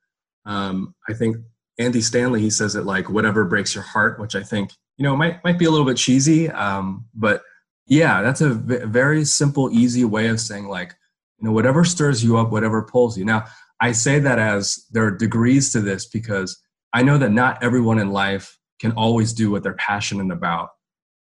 Um, 0.45 0.95
i 1.09 1.15
think 1.15 1.37
andy 1.79 2.01
stanley 2.01 2.41
he 2.41 2.51
says 2.51 2.77
it 2.77 2.85
like 2.85 3.09
whatever 3.09 3.45
breaks 3.45 3.75
your 3.75 3.85
heart 3.85 4.21
which 4.21 4.35
i 4.35 4.43
think 4.43 4.73
you 4.99 5.05
know 5.05 5.17
might, 5.17 5.43
might 5.45 5.59
be 5.59 5.65
a 5.65 5.71
little 5.71 5.87
bit 5.87 5.97
cheesy 5.97 6.51
um, 6.51 7.07
but 7.15 7.43
yeah 7.87 8.23
that's 8.23 8.41
a 8.41 8.51
v- 8.55 8.85
very 8.85 9.25
simple 9.25 9.71
easy 9.73 10.05
way 10.05 10.29
of 10.29 10.41
saying 10.41 10.69
like 10.69 10.95
you 11.39 11.47
know 11.47 11.53
whatever 11.53 11.85
stirs 11.85 12.23
you 12.23 12.37
up 12.37 12.51
whatever 12.51 12.83
pulls 12.83 13.17
you. 13.17 13.25
Now 13.25 13.45
i 13.81 13.93
say 13.93 14.19
that 14.19 14.39
as 14.39 14.85
there 14.91 15.05
are 15.05 15.17
degrees 15.17 15.73
to 15.73 15.81
this 15.81 16.07
because 16.07 16.61
i 16.93 17.03
know 17.03 17.19
that 17.19 17.31
not 17.31 17.63
everyone 17.63 17.99
in 17.99 18.11
life 18.11 18.59
can 18.81 18.93
always 18.93 19.33
do 19.33 19.51
what 19.51 19.63
they're 19.63 19.75
passionate 19.75 20.33
about 20.33 20.71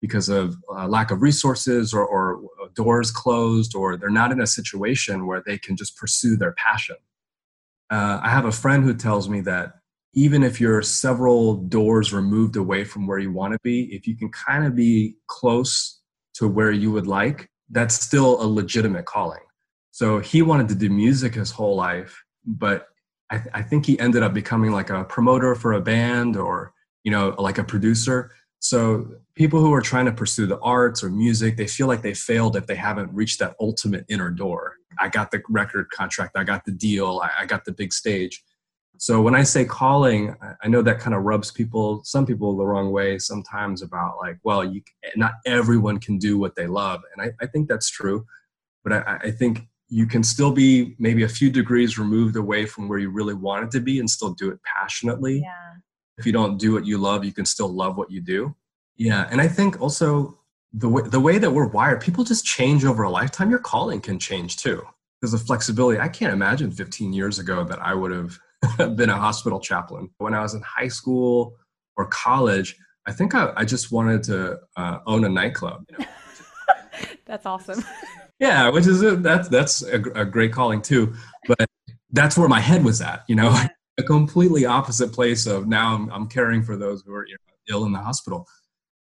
because 0.01 0.29
of 0.29 0.57
uh, 0.75 0.89
lack 0.89 1.11
of 1.11 1.23
resources 1.23 1.93
or, 1.93 2.05
or, 2.05 2.41
doors 2.75 3.11
closed 3.11 3.75
or 3.75 3.97
they're 3.97 4.11
not 4.11 4.31
in 4.31 4.41
a 4.41 4.47
situation 4.47 5.27
where 5.27 5.43
they 5.45 5.59
can 5.59 5.77
just 5.77 5.97
pursue 5.97 6.37
their 6.37 6.53
passion. 6.53 6.95
Uh, 7.91 8.21
I 8.23 8.31
have 8.31 8.45
a 8.45 8.53
friend 8.53 8.85
who 8.85 8.95
tells 8.95 9.29
me 9.29 9.41
that 9.41 9.75
even 10.15 10.45
if 10.45 10.61
you're 10.61 10.81
several 10.83 11.57
doors 11.57 12.13
removed 12.13 12.55
away 12.55 12.85
from 12.85 13.09
where 13.09 13.19
you 13.19 13.33
want 13.33 13.55
to 13.55 13.59
be, 13.65 13.93
if 13.93 14.07
you 14.07 14.17
can 14.17 14.31
kind 14.31 14.65
of 14.65 14.77
be 14.77 15.17
close 15.27 16.01
to 16.35 16.47
where 16.47 16.71
you 16.71 16.93
would 16.93 17.09
like, 17.09 17.51
that's 17.71 17.95
still 17.95 18.41
a 18.41 18.47
legitimate 18.47 19.05
calling. 19.05 19.41
So 19.91 20.21
he 20.21 20.43
wanted 20.43 20.69
to 20.69 20.75
do 20.77 20.89
music 20.91 21.35
his 21.35 21.51
whole 21.51 21.75
life, 21.75 22.23
but 22.47 22.87
I, 23.31 23.39
th- 23.39 23.51
I 23.55 23.63
think 23.63 23.87
he 23.87 23.99
ended 23.99 24.23
up 24.23 24.35
becoming 24.35 24.73
like 24.73 24.91
a 24.91 25.05
promoter 25.05 25.55
for 25.55 25.73
a 25.73 25.81
band 25.81 26.37
or 26.37 26.73
you 27.05 27.11
know 27.11 27.35
like 27.39 27.59
a 27.59 27.65
producer 27.65 28.33
so 28.61 29.09
people 29.35 29.59
who 29.59 29.73
are 29.73 29.81
trying 29.81 30.05
to 30.05 30.13
pursue 30.13 30.47
the 30.47 30.59
arts 30.61 31.03
or 31.03 31.09
music, 31.09 31.57
they 31.57 31.67
feel 31.67 31.87
like 31.87 32.03
they 32.03 32.13
failed 32.13 32.57
if 32.57 32.67
they 32.67 32.75
haven't 32.75 33.13
reached 33.13 33.39
that 33.39 33.57
ultimate 33.59 34.05
inner 34.09 34.31
door. 34.31 34.77
I 34.99 35.09
got 35.09 35.31
the 35.31 35.43
record 35.49 35.89
contract, 35.91 36.37
I 36.37 36.45
got 36.45 36.67
the 36.67 36.73
deal, 36.73 37.23
I, 37.39 37.47
got 37.47 37.65
the 37.65 37.73
big 37.73 37.95
stage. 37.95 38.45
So 38.99 39.23
when 39.23 39.35
I 39.35 39.45
say 39.45 39.65
calling, 39.65 40.37
I 40.63 40.69
know 40.69 40.83
that 40.83 41.01
kind 41.01 41.15
of 41.15 41.23
rubs 41.23 41.51
people, 41.51 42.03
some 42.05 42.27
people 42.27 42.55
the 42.55 42.67
wrong 42.67 42.93
way 42.93 43.19
sometimes 43.19 43.81
about 43.81 44.19
like, 44.21 44.37
well, 44.45 44.63
you 44.63 44.83
not 45.17 45.33
everyone 45.47 45.99
can 45.99 46.19
do 46.19 46.37
what 46.37 46.55
they 46.55 46.67
love, 46.67 47.01
and 47.17 47.27
I, 47.27 47.45
I 47.45 47.47
think 47.47 47.67
that's 47.67 47.89
true. 47.89 48.27
But 48.85 48.93
I, 48.93 49.19
I 49.23 49.31
think 49.31 49.63
you 49.89 50.07
can 50.07 50.23
still 50.23 50.53
be 50.53 50.97
maybe 50.99 51.23
a 51.23 51.29
few 51.29 51.51
degrees 51.51 51.99
removed 51.99 52.37
away 52.37 52.67
from 52.67 52.89
where 52.89 52.99
you 52.99 53.09
really 53.09 53.35
wanted 53.35 53.71
to 53.71 53.81
be 53.81 54.01
and 54.01 54.11
still 54.11 54.35
do 54.35 54.51
it 54.51 54.59
passionately. 54.63 55.41
Yeah 55.41 55.81
if 56.21 56.27
you 56.27 56.33
don't 56.33 56.59
do 56.59 56.73
what 56.73 56.87
you 56.87 56.99
love, 56.99 57.25
you 57.25 57.33
can 57.33 57.47
still 57.47 57.69
love 57.69 57.97
what 57.97 58.11
you 58.11 58.21
do. 58.21 58.55
Yeah, 58.97 59.27
and 59.31 59.41
I 59.41 59.49
think 59.49 59.81
also 59.81 60.39
the 60.73 60.89
way, 60.89 61.03
the 61.03 61.19
way 61.19 61.39
that 61.39 61.51
we're 61.51 61.67
wired, 61.67 62.03
people 62.03 62.23
just 62.23 62.45
change 62.45 62.85
over 62.85 63.03
a 63.03 63.11
lifetime. 63.11 63.51
Your 63.51 63.59
calling 63.59 64.01
can 64.01 64.19
change 64.19 64.59
too. 64.59 64.83
There's 65.21 65.35
a 65.35 65.39
flexibility. 65.39 65.99
I 65.99 66.09
can't 66.09 66.33
imagine 66.33 66.71
15 66.71 67.13
years 67.13 67.39
ago 67.39 67.65
that 67.65 67.81
I 67.81 67.95
would 67.95 68.13
have 68.13 68.39
been 68.97 69.09
a 69.09 69.17
hospital 69.17 69.59
chaplain. 69.59 70.11
When 70.19 70.35
I 70.35 70.43
was 70.43 70.55
in 70.55 70.61
high 70.61 70.89
school 70.89 71.57
or 71.97 72.07
college, 72.07 72.77
I 73.07 73.13
think 73.13 73.35
I, 73.35 73.53
I 73.57 73.65
just 73.65 73.91
wanted 73.91 74.23
to 74.25 74.59
uh, 74.77 74.99
own 75.07 75.25
a 75.25 75.29
nightclub. 75.29 75.87
You 75.91 75.99
know? 75.99 76.05
that's 77.25 77.47
awesome. 77.47 77.83
yeah, 78.39 78.69
which 78.69 78.87
is 78.87 79.03
a, 79.03 79.17
that's 79.17 79.49
that's 79.49 79.83
a, 79.83 79.97
a, 80.15 80.25
great 80.25 80.53
calling 80.53 80.83
too. 80.83 81.15
But 81.49 81.67
that's 82.13 82.37
where 82.37 82.49
my 82.49 82.61
head 82.61 82.85
was 82.85 83.01
at. 83.01 83.25
You 83.29 83.37
know, 83.37 83.59
a 84.01 84.07
completely 84.07 84.65
opposite 84.65 85.13
place 85.13 85.47
of 85.47 85.69
now 85.69 85.95
I'm, 85.95 86.11
I'm 86.11 86.29
caring 86.29 86.63
for 86.63 86.77
those 86.77 87.03
who 87.07 87.15
are 87.15 87.27
you 87.27 87.35
know, 87.35 87.77
ill 87.77 87.87
in 87.87 87.93
the 87.93 87.99
hospital. 87.99 88.47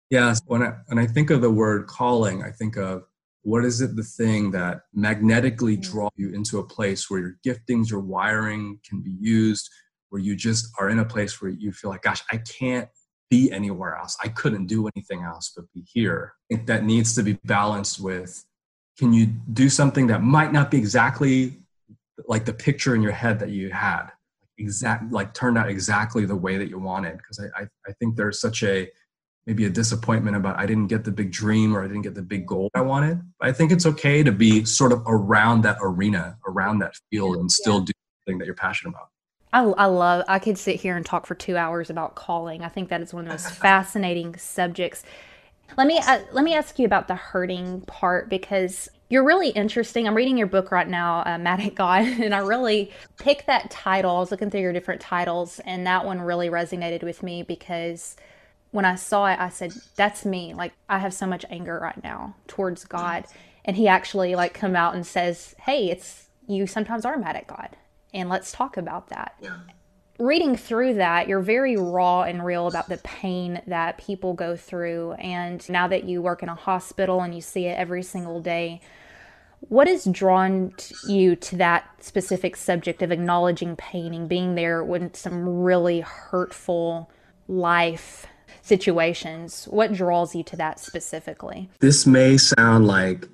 Yes, 0.09 0.41
when 0.45 0.63
I, 0.63 0.73
when 0.87 0.99
I 0.99 1.07
think 1.07 1.29
of 1.29 1.41
the 1.41 1.49
word 1.49 1.87
calling, 1.87 2.43
I 2.43 2.51
think 2.51 2.77
of 2.77 3.03
what 3.43 3.63
is 3.63 3.81
it 3.81 3.95
the 3.95 4.03
thing 4.03 4.51
that 4.51 4.81
magnetically 4.93 5.77
mm. 5.77 5.81
draws 5.81 6.11
you 6.15 6.33
into 6.33 6.59
a 6.59 6.63
place 6.63 7.09
where 7.09 7.19
your 7.19 7.35
giftings, 7.45 7.89
your 7.89 8.01
wiring 8.01 8.79
can 8.87 9.01
be 9.01 9.15
used, 9.19 9.69
where 10.09 10.21
you 10.21 10.35
just 10.35 10.67
are 10.79 10.89
in 10.89 10.99
a 10.99 11.05
place 11.05 11.41
where 11.41 11.51
you 11.51 11.71
feel 11.71 11.91
like, 11.91 12.01
gosh, 12.01 12.23
I 12.31 12.37
can't 12.37 12.89
be 13.29 13.51
anywhere 13.51 13.95
else. 13.95 14.17
I 14.23 14.27
couldn't 14.29 14.65
do 14.65 14.89
anything 14.95 15.21
else 15.21 15.53
but 15.55 15.71
be 15.73 15.85
here. 15.93 16.33
that 16.65 16.83
needs 16.83 17.13
to 17.15 17.23
be 17.23 17.33
balanced 17.45 18.01
with 18.01 18.43
can 18.99 19.13
you 19.13 19.27
do 19.53 19.69
something 19.69 20.07
that 20.07 20.21
might 20.21 20.51
not 20.51 20.69
be 20.69 20.77
exactly 20.77 21.57
like 22.27 22.43
the 22.43 22.53
picture 22.53 22.93
in 22.95 23.01
your 23.01 23.13
head 23.13 23.39
that 23.39 23.49
you 23.49 23.71
had 23.71 24.07
exact 24.59 25.11
like 25.11 25.33
turned 25.33 25.57
out 25.57 25.69
exactly 25.69 26.25
the 26.25 26.35
way 26.35 26.57
that 26.57 26.69
you 26.69 26.79
wanted 26.79 27.17
because 27.17 27.39
I, 27.39 27.61
I, 27.61 27.67
I 27.87 27.91
think 27.99 28.15
there's 28.15 28.39
such 28.39 28.63
a 28.63 28.89
maybe 29.47 29.65
a 29.65 29.69
disappointment 29.69 30.35
about 30.35 30.59
I 30.59 30.65
didn't 30.65 30.87
get 30.87 31.03
the 31.03 31.11
big 31.11 31.31
dream 31.31 31.75
or 31.75 31.83
I 31.83 31.87
didn't 31.87 32.03
get 32.03 32.13
the 32.13 32.21
big 32.21 32.45
goal 32.45 32.69
I 32.75 32.81
wanted. 32.81 33.21
I 33.41 33.51
think 33.51 33.71
it's 33.71 33.85
okay 33.85 34.21
to 34.21 34.31
be 34.31 34.63
sort 34.65 34.91
of 34.91 35.01
around 35.07 35.63
that 35.63 35.77
arena, 35.81 36.37
around 36.47 36.79
that 36.79 36.93
field, 37.09 37.37
and 37.37 37.51
still 37.51 37.79
yeah. 37.79 37.85
do 37.85 37.93
the 37.93 38.31
thing 38.31 38.37
that 38.37 38.45
you're 38.45 38.53
passionate 38.53 38.91
about. 38.91 39.09
I, 39.51 39.61
I 39.61 39.85
love. 39.85 40.23
I 40.27 40.37
could 40.37 40.57
sit 40.57 40.75
here 40.75 40.95
and 40.95 41.03
talk 41.03 41.25
for 41.25 41.33
two 41.33 41.57
hours 41.57 41.89
about 41.89 42.13
calling. 42.13 42.61
I 42.61 42.69
think 42.69 42.89
that 42.89 43.01
is 43.01 43.13
one 43.13 43.23
of 43.23 43.29
the 43.29 43.33
most 43.33 43.51
fascinating 43.59 44.37
subjects. 44.37 45.03
Let 45.77 45.87
me 45.87 45.99
uh, 45.99 46.19
let 46.31 46.43
me 46.43 46.53
ask 46.55 46.79
you 46.79 46.85
about 46.85 47.07
the 47.07 47.15
hurting 47.15 47.81
part 47.81 48.29
because 48.29 48.89
you're 49.09 49.23
really 49.23 49.49
interesting. 49.49 50.07
I'm 50.07 50.15
reading 50.15 50.37
your 50.37 50.47
book 50.47 50.71
right 50.71 50.87
now, 50.87 51.23
uh, 51.25 51.37
Mad 51.39 51.59
at 51.59 51.75
God, 51.75 52.05
and 52.05 52.33
I 52.33 52.39
really 52.39 52.91
picked 53.17 53.47
that 53.47 53.71
title. 53.71 54.15
I 54.15 54.19
was 54.19 54.31
looking 54.31 54.49
through 54.49 54.61
your 54.61 54.73
different 54.73 55.01
titles, 55.01 55.59
and 55.65 55.85
that 55.87 56.05
one 56.05 56.21
really 56.21 56.49
resonated 56.49 57.03
with 57.03 57.23
me 57.23 57.43
because 57.43 58.15
when 58.71 58.85
I 58.85 58.95
saw 58.95 59.27
it, 59.27 59.39
I 59.39 59.49
said, 59.49 59.73
"That's 59.95 60.25
me." 60.25 60.53
Like 60.53 60.73
I 60.87 60.99
have 60.99 61.13
so 61.13 61.25
much 61.25 61.45
anger 61.49 61.79
right 61.81 62.01
now 62.03 62.35
towards 62.47 62.85
God, 62.85 63.25
and 63.65 63.75
He 63.75 63.87
actually 63.87 64.35
like 64.35 64.53
come 64.53 64.75
out 64.75 64.95
and 64.95 65.05
says, 65.05 65.55
"Hey, 65.59 65.89
it's 65.89 66.29
you. 66.47 66.67
Sometimes 66.67 67.05
are 67.05 67.17
mad 67.17 67.35
at 67.35 67.47
God, 67.47 67.77
and 68.13 68.29
let's 68.29 68.51
talk 68.51 68.77
about 68.77 69.09
that." 69.09 69.35
Yeah 69.41 69.57
reading 70.19 70.55
through 70.55 70.95
that, 70.95 71.27
you're 71.27 71.39
very 71.39 71.77
raw 71.77 72.23
and 72.23 72.43
real 72.45 72.67
about 72.67 72.89
the 72.89 72.97
pain 72.97 73.61
that 73.67 73.97
people 73.97 74.33
go 74.33 74.55
through. 74.55 75.13
And 75.13 75.67
now 75.69 75.87
that 75.87 76.03
you 76.03 76.21
work 76.21 76.43
in 76.43 76.49
a 76.49 76.55
hospital 76.55 77.21
and 77.21 77.33
you 77.33 77.41
see 77.41 77.65
it 77.65 77.77
every 77.79 78.03
single 78.03 78.41
day, 78.41 78.81
what 79.61 79.87
has 79.87 80.05
drawn 80.05 80.73
you 81.07 81.35
to 81.35 81.55
that 81.57 82.03
specific 82.03 82.55
subject 82.55 83.01
of 83.01 83.11
acknowledging 83.11 83.75
pain 83.75 84.13
and 84.13 84.29
being 84.29 84.55
there 84.55 84.83
when 84.83 85.13
some 85.13 85.47
really 85.47 86.01
hurtful 86.01 87.09
life 87.47 88.25
situations? 88.61 89.65
What 89.69 89.93
draws 89.93 90.35
you 90.35 90.43
to 90.43 90.55
that 90.57 90.79
specifically? 90.79 91.69
This 91.79 92.05
may 92.05 92.37
sound 92.37 92.87
like 92.87 93.27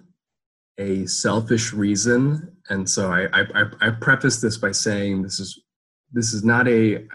a 0.77 1.05
selfish 1.05 1.73
reason. 1.73 2.51
And 2.69 2.89
so 2.89 3.11
I, 3.11 3.27
I, 3.33 3.65
I 3.81 3.89
preface 3.91 4.41
this 4.41 4.57
by 4.57 4.71
saying 4.71 5.21
this 5.21 5.39
is 5.39 5.61
this 6.11 6.33
is 6.33 6.43
not 6.43 6.67
a, 6.67 7.05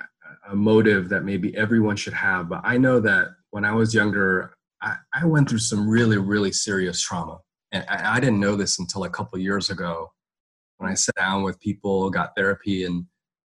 a 0.49 0.55
motive 0.55 1.09
that 1.09 1.25
maybe 1.25 1.57
everyone 1.57 1.97
should 1.97 2.13
have, 2.13 2.49
but 2.49 2.61
I 2.65 2.77
know 2.77 3.01
that 3.01 3.29
when 3.51 3.65
I 3.65 3.73
was 3.73 3.95
younger, 3.95 4.55
I, 4.83 4.97
I 5.13 5.25
went 5.27 5.49
through 5.49 5.59
some 5.59 5.89
really, 5.89 6.19
really 6.19 6.53
serious 6.53 7.01
trauma. 7.01 7.39
And 7.73 7.85
I, 7.89 8.17
I 8.17 8.21
didn't 8.21 8.41
know 8.41 8.57
this 8.57 8.79
until 8.79 9.05
a 9.05 9.11
couple 9.11 9.39
years 9.39 9.71
ago 9.71 10.11
when 10.79 10.91
I 10.91 10.95
sat 10.95 11.15
down 11.17 11.43
with 11.43 11.61
people, 11.61 12.11
got 12.11 12.35
therapy, 12.37 12.85
and 12.85 13.05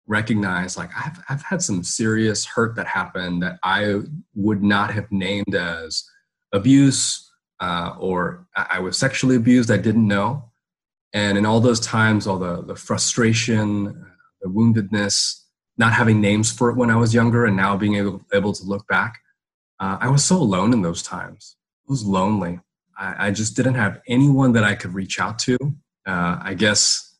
recognized 0.06 0.76
like 0.76 0.90
I've, 0.96 1.18
I've 1.28 1.42
had 1.42 1.60
some 1.60 1.82
serious 1.82 2.44
hurt 2.44 2.76
that 2.76 2.86
happened 2.86 3.42
that 3.42 3.58
I 3.64 4.00
would 4.34 4.62
not 4.62 4.94
have 4.94 5.10
named 5.10 5.54
as 5.54 6.04
abuse 6.52 7.28
uh, 7.60 7.94
or 7.98 8.46
I 8.54 8.78
was 8.78 8.98
sexually 8.98 9.36
abused. 9.36 9.70
I 9.70 9.78
didn't 9.78 10.06
know. 10.06 10.50
And 11.12 11.38
in 11.38 11.46
all 11.46 11.60
those 11.60 11.80
times, 11.80 12.26
all 12.26 12.38
the, 12.38 12.62
the 12.62 12.76
frustration, 12.76 14.06
the 14.40 14.48
woundedness, 14.48 15.42
not 15.76 15.92
having 15.92 16.20
names 16.20 16.50
for 16.52 16.70
it 16.70 16.76
when 16.76 16.90
I 16.90 16.96
was 16.96 17.14
younger, 17.14 17.44
and 17.44 17.56
now 17.56 17.76
being 17.76 17.96
able, 17.96 18.22
able 18.32 18.52
to 18.52 18.64
look 18.64 18.86
back, 18.88 19.18
uh, 19.80 19.98
I 20.00 20.08
was 20.08 20.24
so 20.24 20.36
alone 20.36 20.72
in 20.72 20.82
those 20.82 21.02
times. 21.02 21.56
I 21.88 21.92
was 21.92 22.04
lonely. 22.04 22.60
I, 22.98 23.28
I, 23.28 23.30
just 23.30 23.56
didn't 23.56 23.74
have 23.74 24.00
anyone 24.08 24.52
that 24.52 24.64
I 24.64 24.74
could 24.74 24.94
reach 24.94 25.20
out 25.20 25.38
to. 25.40 25.58
Uh, 26.06 26.38
I 26.40 26.54
guess 26.54 27.16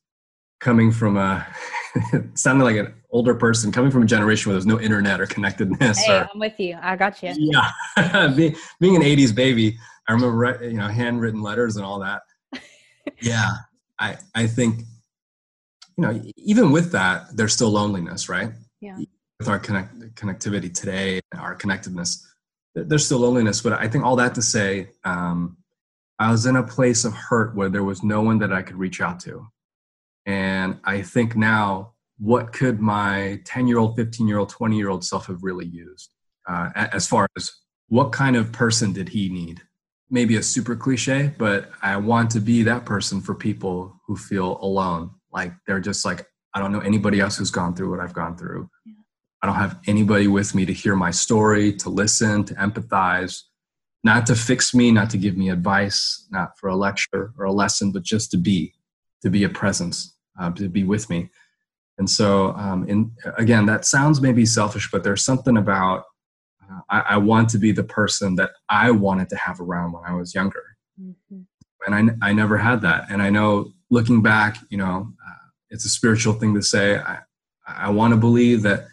coming 0.61 0.91
from 0.91 1.17
a 1.17 1.47
sounded 2.35 2.65
like 2.65 2.77
an 2.77 2.95
older 3.11 3.35
person 3.35 3.71
coming 3.73 3.91
from 3.91 4.03
a 4.03 4.07
generation 4.07 4.51
where 4.51 4.55
there's 4.55 4.67
no 4.67 4.81
internet 4.81 5.21
or 5.21 5.27
connectedness. 5.27 5.99
Hey, 6.05 6.19
or, 6.19 6.29
I'm 6.33 6.41
with 6.41 6.59
you. 6.59 6.79
I 6.81 6.97
got 6.97 7.23
you. 7.23 7.33
Yeah, 7.37 8.33
being, 8.37 8.57
being 8.81 8.97
an 8.97 9.03
'80s 9.03 9.35
baby, 9.35 9.77
I 10.09 10.13
remember 10.13 10.65
you 10.65 10.79
know 10.79 10.89
handwritten 10.89 11.43
letters 11.43 11.77
and 11.77 11.85
all 11.85 11.99
that. 12.01 12.23
yeah, 13.21 13.51
I 13.99 14.17
I 14.35 14.47
think 14.47 14.83
you 15.97 16.03
know 16.03 16.23
even 16.37 16.73
with 16.73 16.93
that, 16.93 17.37
there's 17.37 17.55
still 17.55 17.71
loneliness, 17.71 18.29
right? 18.29 18.51
Yeah. 18.81 18.99
With 19.39 19.49
our 19.49 19.59
connect, 19.59 19.95
connectivity 20.15 20.73
today, 20.73 21.21
our 21.37 21.55
connectedness, 21.55 22.27
there's 22.75 23.05
still 23.05 23.19
loneliness. 23.19 23.61
But 23.61 23.75
I 23.75 23.89
think 23.89 24.05
all 24.05 24.17
that 24.17 24.35
to 24.37 24.43
say, 24.43 24.91
um, 25.05 25.59
I 26.19 26.31
was 26.31 26.47
in 26.47 26.57
a 26.57 26.63
place 26.63 27.05
of 27.05 27.13
hurt 27.13 27.55
where 27.55 27.69
there 27.69 27.85
was 27.85 28.03
no 28.03 28.23
one 28.23 28.39
that 28.39 28.53
I 28.53 28.63
could 28.63 28.77
reach 28.77 29.01
out 29.03 29.21
to 29.21 29.47
and 30.27 30.81
I 30.85 31.03
think 31.03 31.37
now, 31.37 31.93
what 32.19 32.53
could 32.53 32.81
my 32.81 33.41
10 33.45 33.69
year 33.69 33.79
old, 33.79 33.97
15 33.97 34.27
year 34.27 34.39
old, 34.39 34.49
20 34.49 34.77
year 34.77 34.91
old 34.91 35.05
self 35.05 35.27
have 35.27 35.43
really 35.43 35.67
used? 35.67 36.11
Uh, 36.49 36.71
as 36.75 37.07
far 37.07 37.29
as 37.37 37.53
what 37.89 38.13
kind 38.13 38.37
of 38.37 38.53
person 38.53 38.93
did 38.93 39.11
he 39.11 39.29
need? 39.29 39.63
Maybe 40.11 40.37
a 40.37 40.43
super 40.43 40.77
cliche, 40.77 41.33
but 41.39 41.71
I 41.83 41.97
want 41.97 42.31
to 42.33 42.41
be 42.41 42.63
that 42.65 42.85
person 42.85 43.21
for 43.21 43.35
people 43.35 44.01
who 44.07 44.17
feel 44.17 44.59
alone. 44.61 45.11
Like 45.37 45.53
they're 45.67 45.81
just 45.81 46.05
like, 46.05 46.27
I 46.55 46.61
don't 46.61 46.73
know 46.73 46.81
anybody 46.81 47.21
else 47.21 47.37
who's 47.37 47.51
gone 47.51 47.75
through 47.75 47.91
what 47.91 48.01
I've 48.01 48.15
gone 48.15 48.37
through. 48.37 48.71
Yeah. 48.87 48.95
I 49.43 49.47
don't 49.47 49.57
have 49.57 49.79
anybody 49.87 50.27
with 50.27 50.55
me 50.55 50.65
to 50.65 50.73
hear 50.73 50.97
my 50.97 51.11
story, 51.11 51.75
to 51.75 51.91
listen, 51.91 52.43
to 52.45 52.55
empathize, 52.55 53.43
not 54.03 54.27
to 54.27 54.35
fix 54.35 54.75
me, 54.75 54.91
not 54.91 55.11
to 55.11 55.19
give 55.19 55.37
me 55.37 55.51
advice, 55.51 56.27
not 56.31 56.59
for 56.59 56.69
a 56.71 56.75
lecture 56.75 57.33
or 57.39 57.45
a 57.45 57.53
lesson, 57.53 57.93
but 57.93 58.03
just 58.03 58.31
to 58.31 58.39
be, 58.39 58.73
to 59.23 59.29
be 59.29 59.45
a 59.45 59.49
presence 59.49 60.17
uh, 60.41 60.51
to 60.53 60.69
be 60.69 60.85
with 60.85 61.11
me. 61.11 61.31
And 61.99 62.09
so, 62.09 62.53
um, 62.53 62.89
in, 62.89 63.13
again, 63.37 63.67
that 63.67 63.85
sounds 63.85 64.21
maybe 64.21 64.47
selfish, 64.47 64.91
but 64.91 65.03
there's 65.03 65.25
something 65.25 65.57
about 65.57 66.05
uh, 66.63 66.81
I, 66.91 67.01
I, 67.01 67.17
want 67.17 67.49
to 67.51 67.59
be 67.59 67.73
the 67.73 67.85
person 67.85 68.35
that 68.37 68.51
I 68.69 68.91
wanted 68.91 69.29
to 69.31 69.37
have 69.37 69.61
around 69.61 69.93
when 69.93 70.03
I 70.05 70.13
was 70.15 70.35
younger. 70.35 70.77
Mm-hmm. 71.01 71.43
And 71.87 72.11
I, 72.23 72.31
I 72.31 72.33
never 72.33 72.59
had 72.59 72.83
that. 72.83 73.07
And 73.11 73.23
I 73.23 73.31
know 73.31 73.73
looking 73.91 74.23
back, 74.23 74.59
you 74.69 74.79
know, 74.79 75.13
uh, 75.27 75.49
it's 75.71 75.85
a 75.85 75.89
spiritual 75.89 76.35
thing 76.35 76.55
to 76.55 76.63
say. 76.63 76.99
I, 76.99 77.21
I 77.67 77.91
want 77.91 78.13
to 78.13 78.17
believe 78.17 78.63
that 78.63 78.87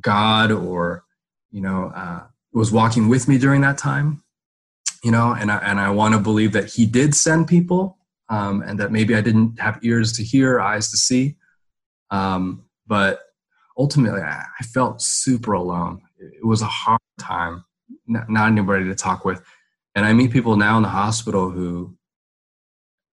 God 0.00 0.52
or, 0.52 1.04
you 1.50 1.60
know, 1.60 1.92
uh, 1.94 2.22
was 2.52 2.72
walking 2.72 3.08
with 3.08 3.28
me 3.28 3.38
during 3.38 3.60
that 3.62 3.78
time, 3.78 4.22
you 5.02 5.10
know, 5.10 5.32
and 5.32 5.50
I, 5.50 5.58
and 5.58 5.80
I 5.80 5.90
want 5.90 6.14
to 6.14 6.20
believe 6.20 6.52
that 6.52 6.66
He 6.66 6.86
did 6.86 7.14
send 7.14 7.48
people 7.48 7.98
um, 8.28 8.62
and 8.62 8.78
that 8.80 8.92
maybe 8.92 9.14
I 9.14 9.20
didn't 9.20 9.58
have 9.60 9.78
ears 9.82 10.12
to 10.14 10.22
hear, 10.22 10.60
eyes 10.60 10.90
to 10.90 10.96
see. 10.96 11.36
Um, 12.10 12.64
but 12.86 13.20
ultimately, 13.76 14.20
I, 14.20 14.44
I, 14.58 14.64
felt 14.64 15.02
super 15.02 15.52
alone. 15.52 16.00
It 16.18 16.44
was 16.44 16.62
a 16.62 16.66
hard 16.66 17.00
time, 17.18 17.64
not, 18.06 18.30
not 18.30 18.50
anybody 18.50 18.84
to 18.84 18.94
talk 18.94 19.24
with. 19.26 19.42
And 19.94 20.06
I 20.06 20.14
meet 20.14 20.30
people 20.30 20.56
now 20.56 20.78
in 20.78 20.82
the 20.82 20.88
hospital 20.88 21.50
who, 21.50 21.97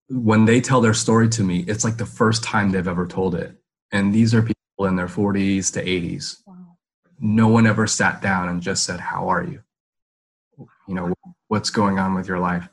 when 0.10 0.46
they 0.46 0.62
tell 0.62 0.82
their 0.82 0.94
story 0.94 1.30
to 1.30 1.44
me, 1.44 1.66
it's 1.68 1.84
like 1.84 1.98
the 1.98 2.06
first 2.06 2.44
time 2.44 2.72
they've 2.72 2.88
ever 2.88 3.08
told 3.08 3.36
it. 3.36 3.56
And 3.92 4.14
these 4.14 4.34
are 4.34 4.42
people 4.42 4.86
in 4.86 4.96
their 4.96 5.08
40s 5.08 5.72
to 5.74 5.84
80s. 5.84 6.42
Wow. 6.46 6.78
No 7.20 7.48
one 7.48 7.66
ever 7.66 7.88
sat 7.88 8.22
down 8.22 8.50
and 8.50 8.62
just 8.62 8.84
said, 8.84 9.00
How 9.00 9.30
are 9.30 9.44
you? 9.44 9.62
You 10.88 10.96
know, 10.96 11.14
what's 11.48 11.70
going 11.70 11.98
on 12.00 12.14
with 12.14 12.28
your 12.28 12.40
life? 12.40 12.68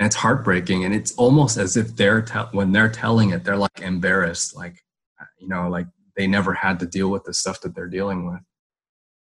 and 0.00 0.06
it's 0.06 0.16
heartbreaking 0.16 0.84
and 0.84 0.94
it's 0.94 1.12
almost 1.16 1.58
as 1.58 1.76
if 1.76 1.94
they're 1.94 2.22
te- 2.22 2.50
when 2.52 2.72
they're 2.72 2.88
telling 2.88 3.30
it 3.30 3.44
they're 3.44 3.56
like 3.56 3.80
embarrassed 3.80 4.56
like 4.56 4.82
you 5.38 5.46
know 5.46 5.68
like 5.68 5.86
they 6.16 6.26
never 6.26 6.54
had 6.54 6.80
to 6.80 6.86
deal 6.86 7.10
with 7.10 7.22
the 7.24 7.34
stuff 7.34 7.60
that 7.60 7.74
they're 7.74 7.86
dealing 7.86 8.26
with 8.26 8.40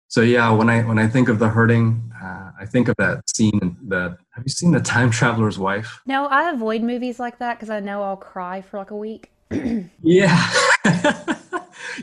so 0.08 0.22
yeah 0.22 0.50
when 0.52 0.70
i 0.70 0.82
when 0.82 0.98
i 0.98 1.08
think 1.08 1.30
of 1.30 1.39
the 1.39 1.48
hurting 1.48 2.12
uh, 2.22 2.52
i 2.60 2.66
think 2.66 2.89
of 2.89 2.96
that 2.98 3.22
scene 3.30 3.78
that 3.84 4.18
have 4.34 4.43
you 4.46 4.52
seen 4.52 4.72
the 4.72 4.80
time 4.80 5.12
traveler's 5.12 5.60
wife? 5.60 6.02
No 6.06 6.26
i 6.28 6.50
avoid 6.50 6.82
movies 6.82 7.19
like 7.19 7.39
that 7.39 7.56
because 7.56 7.69
i 7.69 7.80
know 7.80 8.04
i'll 8.04 8.17
cry 8.17 8.62
for 8.62 8.78
like 8.78 8.91
a 8.91 8.98
week. 8.98 9.32
Yeah. 10.02 10.52